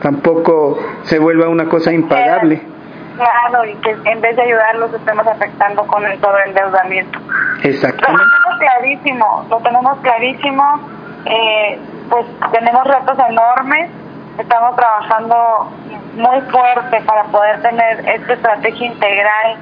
tampoco 0.00 0.78
se 1.04 1.18
vuelva 1.18 1.48
una 1.48 1.68
cosa 1.68 1.92
impagable. 1.92 2.73
Claro, 3.16 3.64
y 3.64 3.74
que 3.76 3.90
en 4.04 4.20
vez 4.20 4.36
de 4.36 4.42
ayudarlos 4.42 4.92
estemos 4.92 5.26
afectando 5.26 5.86
con 5.86 6.04
el, 6.04 6.18
todo 6.20 6.36
el 6.38 6.48
endeudamiento. 6.50 7.18
Exactamente. 7.62 8.22
Lo 8.22 8.28
tenemos 8.28 8.58
clarísimo, 8.58 9.46
lo 9.48 9.56
tenemos 9.58 9.98
clarísimo. 10.00 10.80
Eh, 11.26 11.78
pues 12.10 12.26
tenemos 12.52 12.84
retos 12.84 13.18
enormes, 13.28 13.90
estamos 14.38 14.76
trabajando 14.76 15.72
muy 16.14 16.40
fuerte 16.50 17.00
para 17.06 17.24
poder 17.24 17.62
tener 17.62 18.08
esta 18.08 18.34
estrategia 18.34 18.86
integral 18.86 19.56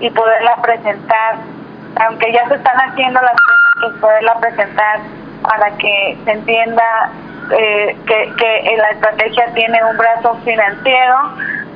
y 0.00 0.10
poderla 0.10 0.56
presentar, 0.62 1.36
aunque 2.06 2.32
ya 2.32 2.46
se 2.48 2.54
están 2.54 2.76
haciendo 2.76 3.20
las 3.20 3.32
cosas, 3.32 3.72
pues 3.80 3.92
poderla 4.00 4.34
presentar 4.38 5.00
para 5.42 5.70
que 5.76 6.18
se 6.24 6.30
entienda 6.30 7.10
eh, 7.58 7.96
que, 8.06 8.32
que 8.36 8.76
la 8.76 8.90
estrategia 8.90 9.46
tiene 9.54 9.84
un 9.84 9.96
brazo 9.96 10.36
financiero, 10.44 11.16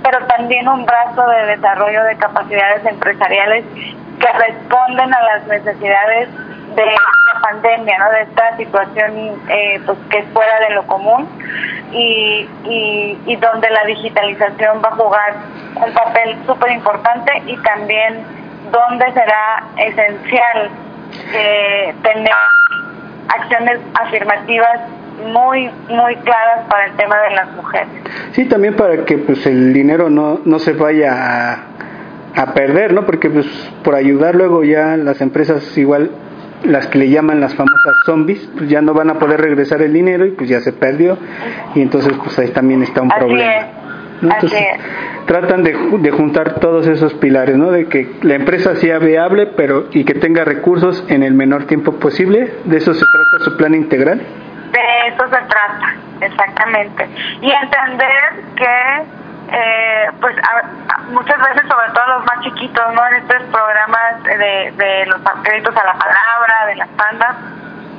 pero 0.02 0.26
también 0.26 0.68
un 0.68 0.84
brazo 0.84 1.26
de 1.26 1.56
desarrollo 1.56 2.04
de 2.04 2.16
capacidades 2.16 2.84
empresariales 2.86 3.64
que 4.20 4.32
responden 4.38 5.14
a 5.14 5.22
las 5.22 5.46
necesidades 5.46 6.28
de 6.74 6.86
la 6.86 7.40
pandemia, 7.40 7.98
¿no? 7.98 8.10
de 8.10 8.22
esta 8.22 8.56
situación 8.56 9.40
eh, 9.48 9.80
pues 9.84 9.98
que 10.10 10.18
es 10.18 10.28
fuera 10.32 10.58
de 10.60 10.74
lo 10.74 10.86
común 10.86 11.28
y, 11.92 12.48
y, 12.64 13.18
y 13.26 13.36
donde 13.36 13.68
la 13.70 13.84
digitalización 13.84 14.82
va 14.82 14.88
a 14.88 14.96
jugar 14.96 15.34
un 15.74 15.92
papel 15.92 16.36
súper 16.46 16.72
importante 16.72 17.42
y 17.46 17.56
también 17.58 18.24
donde 18.70 19.12
será 19.12 19.64
esencial 19.76 20.70
eh, 21.34 21.94
tener 22.02 22.32
acciones 23.28 23.80
afirmativas 24.00 24.80
muy, 25.33 25.70
muy 25.88 26.16
claras 26.16 26.66
para 26.68 26.87
el 26.87 26.92
tema 26.92 27.16
de 27.20 27.35
las 27.35 27.53
mujeres. 27.55 27.88
Sí, 28.33 28.44
también 28.46 28.75
para 28.75 29.05
que 29.05 29.18
pues 29.18 29.46
el 29.46 29.72
dinero 29.72 30.11
no, 30.11 30.40
no 30.44 30.59
se 30.59 30.72
vaya 30.72 31.12
a, 31.12 31.66
a 32.35 32.55
perder, 32.55 32.92
¿no? 32.92 33.05
Porque 33.07 33.31
pues 33.31 33.46
por 33.85 33.94
ayudar 33.94 34.35
luego 34.35 34.64
ya 34.64 34.96
las 34.96 35.20
empresas 35.20 35.77
igual 35.77 36.11
las 36.64 36.87
que 36.87 36.98
le 36.98 37.09
llaman 37.09 37.40
las 37.40 37.55
famosas 37.55 37.94
zombies, 38.07 38.48
pues 38.57 38.68
ya 38.68 38.81
no 38.81 38.94
van 38.94 39.11
a 39.11 39.18
poder 39.18 39.40
regresar 39.40 39.83
el 39.83 39.92
dinero 39.92 40.27
y 40.27 40.31
pues 40.31 40.48
ya 40.48 40.61
se 40.61 40.72
perdió 40.72 41.18
y 41.75 41.81
entonces 41.81 42.12
pues 42.22 42.38
ahí 42.38 42.48
también 42.48 42.83
está 42.83 43.03
un 43.03 43.09
problema. 43.09 43.66
Entonces, 44.22 44.61
tratan 45.27 45.64
de, 45.64 45.77
de, 45.98 46.11
juntar 46.12 46.61
todos 46.61 46.87
esos 46.87 47.12
pilares, 47.14 47.57
¿no? 47.57 47.72
De 47.72 47.87
que 47.87 48.09
la 48.22 48.37
empresa 48.37 48.77
sea 48.77 49.01
viable, 49.01 49.48
pero 49.57 49.88
y 49.90 50.05
que 50.05 50.14
tenga 50.14 50.44
recursos 50.44 51.05
en 51.09 51.25
el 51.25 51.35
menor 51.35 51.64
tiempo 51.64 51.94
posible. 51.94 52.53
De 52.64 52.77
eso 52.77 52.94
se 52.94 53.05
trata 53.05 53.44
su 53.44 53.57
plan 53.57 53.75
integral. 53.75 54.22
Eso 55.12 55.25
se 55.29 55.42
trata, 55.42 55.94
exactamente. 56.20 57.09
Y 57.40 57.51
entender 57.51 58.44
que 58.57 59.03
eh, 59.55 60.11
pues 60.20 60.37
muchas 61.11 61.38
veces, 61.38 61.68
sobre 61.68 61.90
todo 61.92 62.07
los 62.18 62.25
más 62.25 62.40
chiquitos, 62.40 62.94
¿no? 62.94 63.07
En 63.09 63.14
estos 63.16 63.42
programas 63.44 64.22
de, 64.22 64.72
de 64.77 65.07
los 65.07 65.20
créditos 65.42 65.77
a 65.77 65.85
la 65.85 65.94
palabra, 65.94 66.66
de 66.66 66.77
las 66.77 66.96
bandas, 66.96 67.37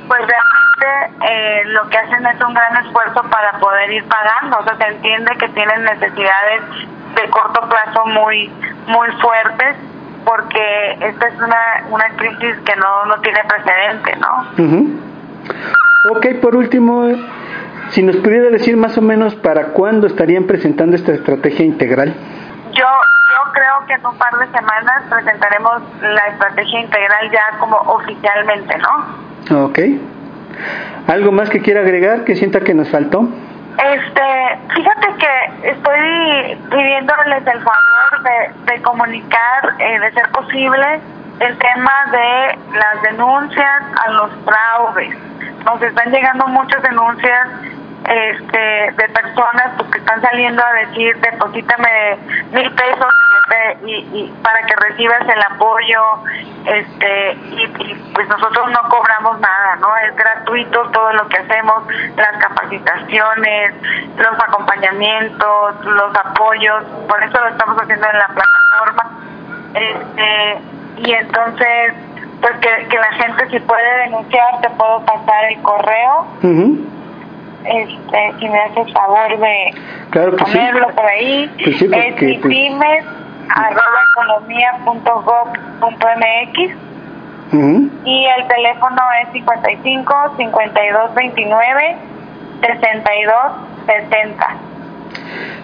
pues 0.08 0.20
realmente 0.20 1.24
eh, 1.28 1.62
lo 1.66 1.88
que 1.88 1.98
hacen 1.98 2.26
es 2.26 2.40
un 2.40 2.54
gran 2.54 2.84
esfuerzo 2.84 3.22
para 3.30 3.52
poder 3.58 3.92
ir 3.92 4.04
pagando. 4.08 4.58
O 4.58 4.64
sea, 4.64 4.76
se 4.76 4.86
entiende 4.88 5.36
que 5.38 5.48
tienen 5.48 5.84
necesidades 5.84 6.62
de 7.14 7.30
corto 7.30 7.68
plazo 7.68 8.06
muy, 8.06 8.48
muy 8.86 9.08
fuertes 9.20 9.76
porque 10.24 10.98
esta 11.00 11.28
es 11.28 11.34
una, 11.36 11.84
una 11.90 12.08
crisis 12.16 12.56
que 12.64 12.76
no, 12.76 13.04
no 13.06 13.20
tiene 13.20 13.40
precedente, 13.44 14.16
¿no? 14.16 14.46
Ok, 16.10 16.26
por 16.42 16.54
último, 16.54 17.06
si 17.90 18.02
nos 18.02 18.16
pudiera 18.16 18.50
decir 18.50 18.76
más 18.76 18.98
o 18.98 19.02
menos 19.02 19.34
para 19.36 19.68
cuándo 19.68 20.06
estarían 20.06 20.44
presentando 20.44 20.96
esta 20.96 21.12
estrategia 21.12 21.64
integral. 21.64 22.14
Yo, 22.72 22.84
yo 22.84 23.52
creo 23.52 23.86
que 23.86 23.94
en 23.94 24.06
un 24.06 24.18
par 24.18 24.36
de 24.36 24.46
semanas 24.46 25.02
presentaremos 25.08 25.82
la 26.02 26.26
estrategia 26.28 26.80
integral 26.80 27.30
ya 27.30 27.58
como 27.58 27.76
oficialmente, 27.76 28.76
¿no? 28.78 29.64
Ok. 29.64 29.78
¿Algo 31.08 31.32
más 31.32 31.48
que 31.48 31.62
quiera 31.62 31.80
agregar 31.80 32.24
que 32.24 32.36
sienta 32.36 32.60
que 32.60 32.74
nos 32.74 32.90
faltó? 32.90 33.26
Este, 33.78 34.74
fíjate 34.74 35.06
que 35.18 35.70
estoy 35.70 36.58
pidiéndoles 36.70 37.46
el 37.46 37.62
favor 37.62 38.22
de, 38.22 38.72
de 38.72 38.82
comunicar, 38.82 39.74
eh, 39.78 40.00
de 40.00 40.12
ser 40.12 40.28
posible, 40.30 41.00
el 41.40 41.58
tema 41.58 41.92
de 42.12 42.78
las 42.78 43.02
denuncias 43.02 43.82
a 44.04 44.10
los 44.10 44.30
fraudes. 44.44 45.16
Nos 45.74 45.82
están 45.82 46.12
llegando 46.12 46.46
muchas 46.46 46.80
denuncias 46.84 47.48
este, 48.06 48.92
de 48.96 49.08
personas 49.08 49.72
pues, 49.76 49.90
que 49.90 49.98
están 49.98 50.22
saliendo 50.22 50.62
a 50.64 50.72
decir 50.86 51.18
deposítame 51.18 52.16
mil 52.52 52.70
pesos 52.70 53.12
y, 53.84 53.92
y, 53.92 54.34
para 54.40 54.64
que 54.66 54.76
recibas 54.76 55.22
el 55.22 55.42
apoyo 55.42 56.00
este 56.64 57.32
y, 57.32 58.12
pues 58.14 58.28
nosotros 58.28 58.70
no 58.70 58.88
cobramos 58.88 59.40
nada 59.40 59.76
no 59.80 59.96
es 59.96 60.14
gratuito 60.14 60.82
todo 60.90 61.12
lo 61.14 61.26
que 61.28 61.38
hacemos 61.38 61.82
las 62.16 62.36
capacitaciones 62.36 63.74
los 64.16 64.38
acompañamientos 64.38 65.84
los 65.84 66.14
apoyos 66.14 66.84
por 67.08 67.20
eso 67.20 67.40
lo 67.40 67.48
estamos 67.48 67.82
haciendo 67.82 68.06
en 68.06 68.18
la 68.18 68.28
plataforma 68.28 69.10
este 69.74 70.60
y 70.98 71.12
entonces 71.14 71.94
pues 72.44 72.58
que, 72.58 72.88
que 72.88 72.98
la 72.98 73.12
gente 73.12 73.48
si 73.50 73.58
puede 73.60 73.98
denunciar 74.04 74.60
te 74.60 74.68
puedo 74.70 75.00
pasar 75.06 75.44
el 75.50 75.62
correo. 75.62 76.26
Este, 77.64 78.38
si 78.38 78.48
me 78.50 78.60
hace 78.60 78.92
favor 78.92 79.38
de 79.38 79.74
ponerlo 80.12 80.88
por 80.88 81.06
ahí, 81.06 81.50
pues 81.62 81.78
sí, 81.78 81.86
es 81.90 82.40
pymes 82.42 83.04
arroba 83.48 84.04
y 88.04 88.26
el 88.26 88.46
teléfono 88.48 89.02
es 89.22 89.32
55 89.32 90.34
52 90.36 91.14
29 91.14 91.96
62 92.60 93.36
60. 93.86 94.56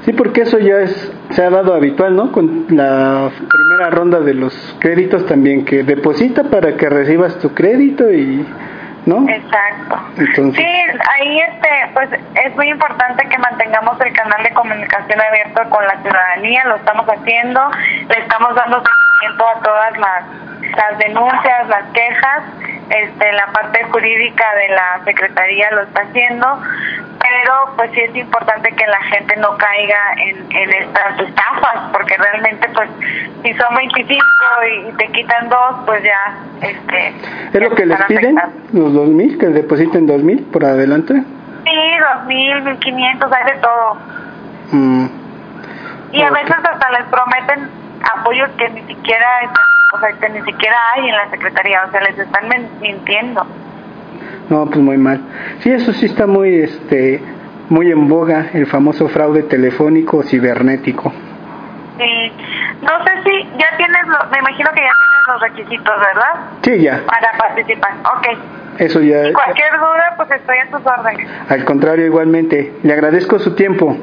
Sí, 0.05 0.13
porque 0.13 0.43
eso 0.43 0.59
ya 0.59 0.79
es 0.81 1.13
se 1.31 1.45
ha 1.45 1.51
dado 1.51 1.75
habitual, 1.75 2.17
¿no? 2.17 2.33
Con 2.33 2.67
la 2.71 3.31
primera 3.49 3.91
ronda 3.91 4.21
de 4.21 4.35
los 4.35 4.77
créditos 4.81 5.27
también 5.27 5.65
que 5.65 5.83
deposita 5.83 6.45
para 6.45 6.77
que 6.77 6.89
recibas 6.89 7.39
tu 7.39 7.55
crédito 7.55 8.11
y 8.11 8.47
¿no? 9.07 9.27
Exacto. 9.29 9.99
Sí, 10.17 10.63
ahí 10.63 11.41
este, 11.41 11.69
pues 11.95 12.11
es 12.13 12.57
muy 12.57 12.69
importante 12.69 13.27
que 13.29 13.39
mantengamos 13.39 14.01
el 14.01 14.13
canal 14.13 14.43
de 14.43 14.51
comunicación 14.51 15.21
abierto 15.21 15.63
con 15.71 15.85
la 15.87 15.97
ciudadanía, 16.03 16.65
lo 16.67 16.77
estamos 16.77 17.07
haciendo, 17.07 17.61
le 18.09 18.19
estamos 18.19 18.55
dando 18.55 18.83
seguimiento 18.83 19.49
a 19.49 19.61
todas 19.63 19.99
las, 19.99 20.25
las 20.77 20.99
denuncias, 20.99 21.69
las 21.69 21.85
quejas, 21.93 22.43
este, 22.91 23.33
la 23.33 23.47
parte 23.47 23.85
jurídica 23.85 24.45
de 24.55 24.75
la 24.75 25.05
Secretaría 25.05 25.71
lo 25.71 25.83
está 25.83 26.03
haciendo, 26.03 26.63
pero 27.31 27.77
pues 27.77 27.91
sí 27.93 28.01
es 28.01 28.17
importante 28.17 28.71
que 28.73 28.87
la 28.87 29.01
gente 29.05 29.37
no 29.37 29.57
caiga 29.57 30.15
en, 30.17 30.37
en 30.51 30.73
estas 30.73 31.21
estafas, 31.21 31.91
porque 31.93 32.17
realmente 32.17 32.69
pues 32.75 32.91
si 33.43 33.55
son 33.55 33.75
25 33.77 34.25
y, 34.89 34.93
te 34.97 35.07
quitan 35.13 35.49
dos, 35.49 35.77
pues 35.87 36.03
ya... 36.03 36.35
este 36.61 37.15
¿Es 37.53 37.61
lo 37.61 37.71
que 37.75 37.87
les 37.87 38.03
piden 38.05 38.37
los 38.73 38.93
2.000, 38.93 39.39
que 39.39 39.47
depositen 39.47 40.09
2.000 40.09 40.51
por 40.51 40.65
adelante? 40.65 41.15
Sí, 41.15 41.71
2.000, 42.27 42.81
1.500, 42.81 43.33
hay 43.33 43.53
de 43.53 43.61
todo. 43.61 43.97
Mm. 44.73 45.07
Y 46.13 46.23
a 46.23 46.31
veces 46.31 46.51
hasta 46.51 46.91
les 46.91 47.05
prometen 47.05 47.71
apoyos 48.17 48.51
que 48.59 48.69
ni 48.71 48.83
siquiera 48.83 49.27
o 49.93 49.99
sea, 49.99 50.13
que 50.13 50.29
ni 50.29 50.41
siquiera 50.43 50.77
hay 50.95 51.09
en 51.09 51.17
la 51.17 51.31
Secretaría, 51.31 51.85
o 51.87 51.91
sea, 51.91 52.01
les 52.01 52.19
están 52.19 52.49
mintiendo. 52.81 53.47
No, 54.51 54.67
pues 54.67 54.79
muy 54.81 54.99
mal. 54.99 55.21
Sí, 55.61 55.71
eso 55.71 55.93
sí 55.93 56.07
está 56.07 56.27
muy, 56.27 56.55
este, 56.63 57.23
muy 57.69 57.91
en 57.91 58.09
boga, 58.09 58.51
el 58.53 58.67
famoso 58.67 59.09
fraude 59.09 59.45
telefónico 59.45 60.19
o 60.19 60.23
cibernético. 60.23 61.13
Sí, 61.99 62.33
no 62.83 63.05
sé 63.05 63.11
si 63.25 63.59
ya 63.59 63.77
tienes, 63.77 64.07
me 64.33 64.39
imagino 64.39 64.71
que 64.73 64.81
ya 64.81 64.93
tienes 64.93 65.27
los 65.29 65.41
requisitos, 65.41 65.95
¿verdad? 65.99 66.35
Sí, 66.63 66.83
ya. 66.83 67.03
Para 67.07 67.33
participar, 67.39 67.93
ok. 68.17 68.29
Eso 68.79 69.01
ya. 69.01 69.29
Y 69.29 69.33
cualquier 69.33 69.73
duda, 69.73 70.15
pues 70.17 70.31
estoy 70.31 70.57
a 70.59 70.71
tus 70.71 70.87
órdenes. 70.87 71.29
Al 71.49 71.65
contrario, 71.65 72.07
igualmente. 72.07 72.73
Le 72.83 72.93
agradezco 72.93 73.39
su 73.39 73.55
tiempo. 73.55 73.97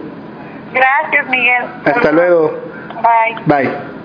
Gracias, 0.73 1.27
Miguel. 1.29 1.65
Hasta 1.85 2.11
luego. 2.11 2.59
Bye. 3.01 3.63
Bye. 3.63 3.96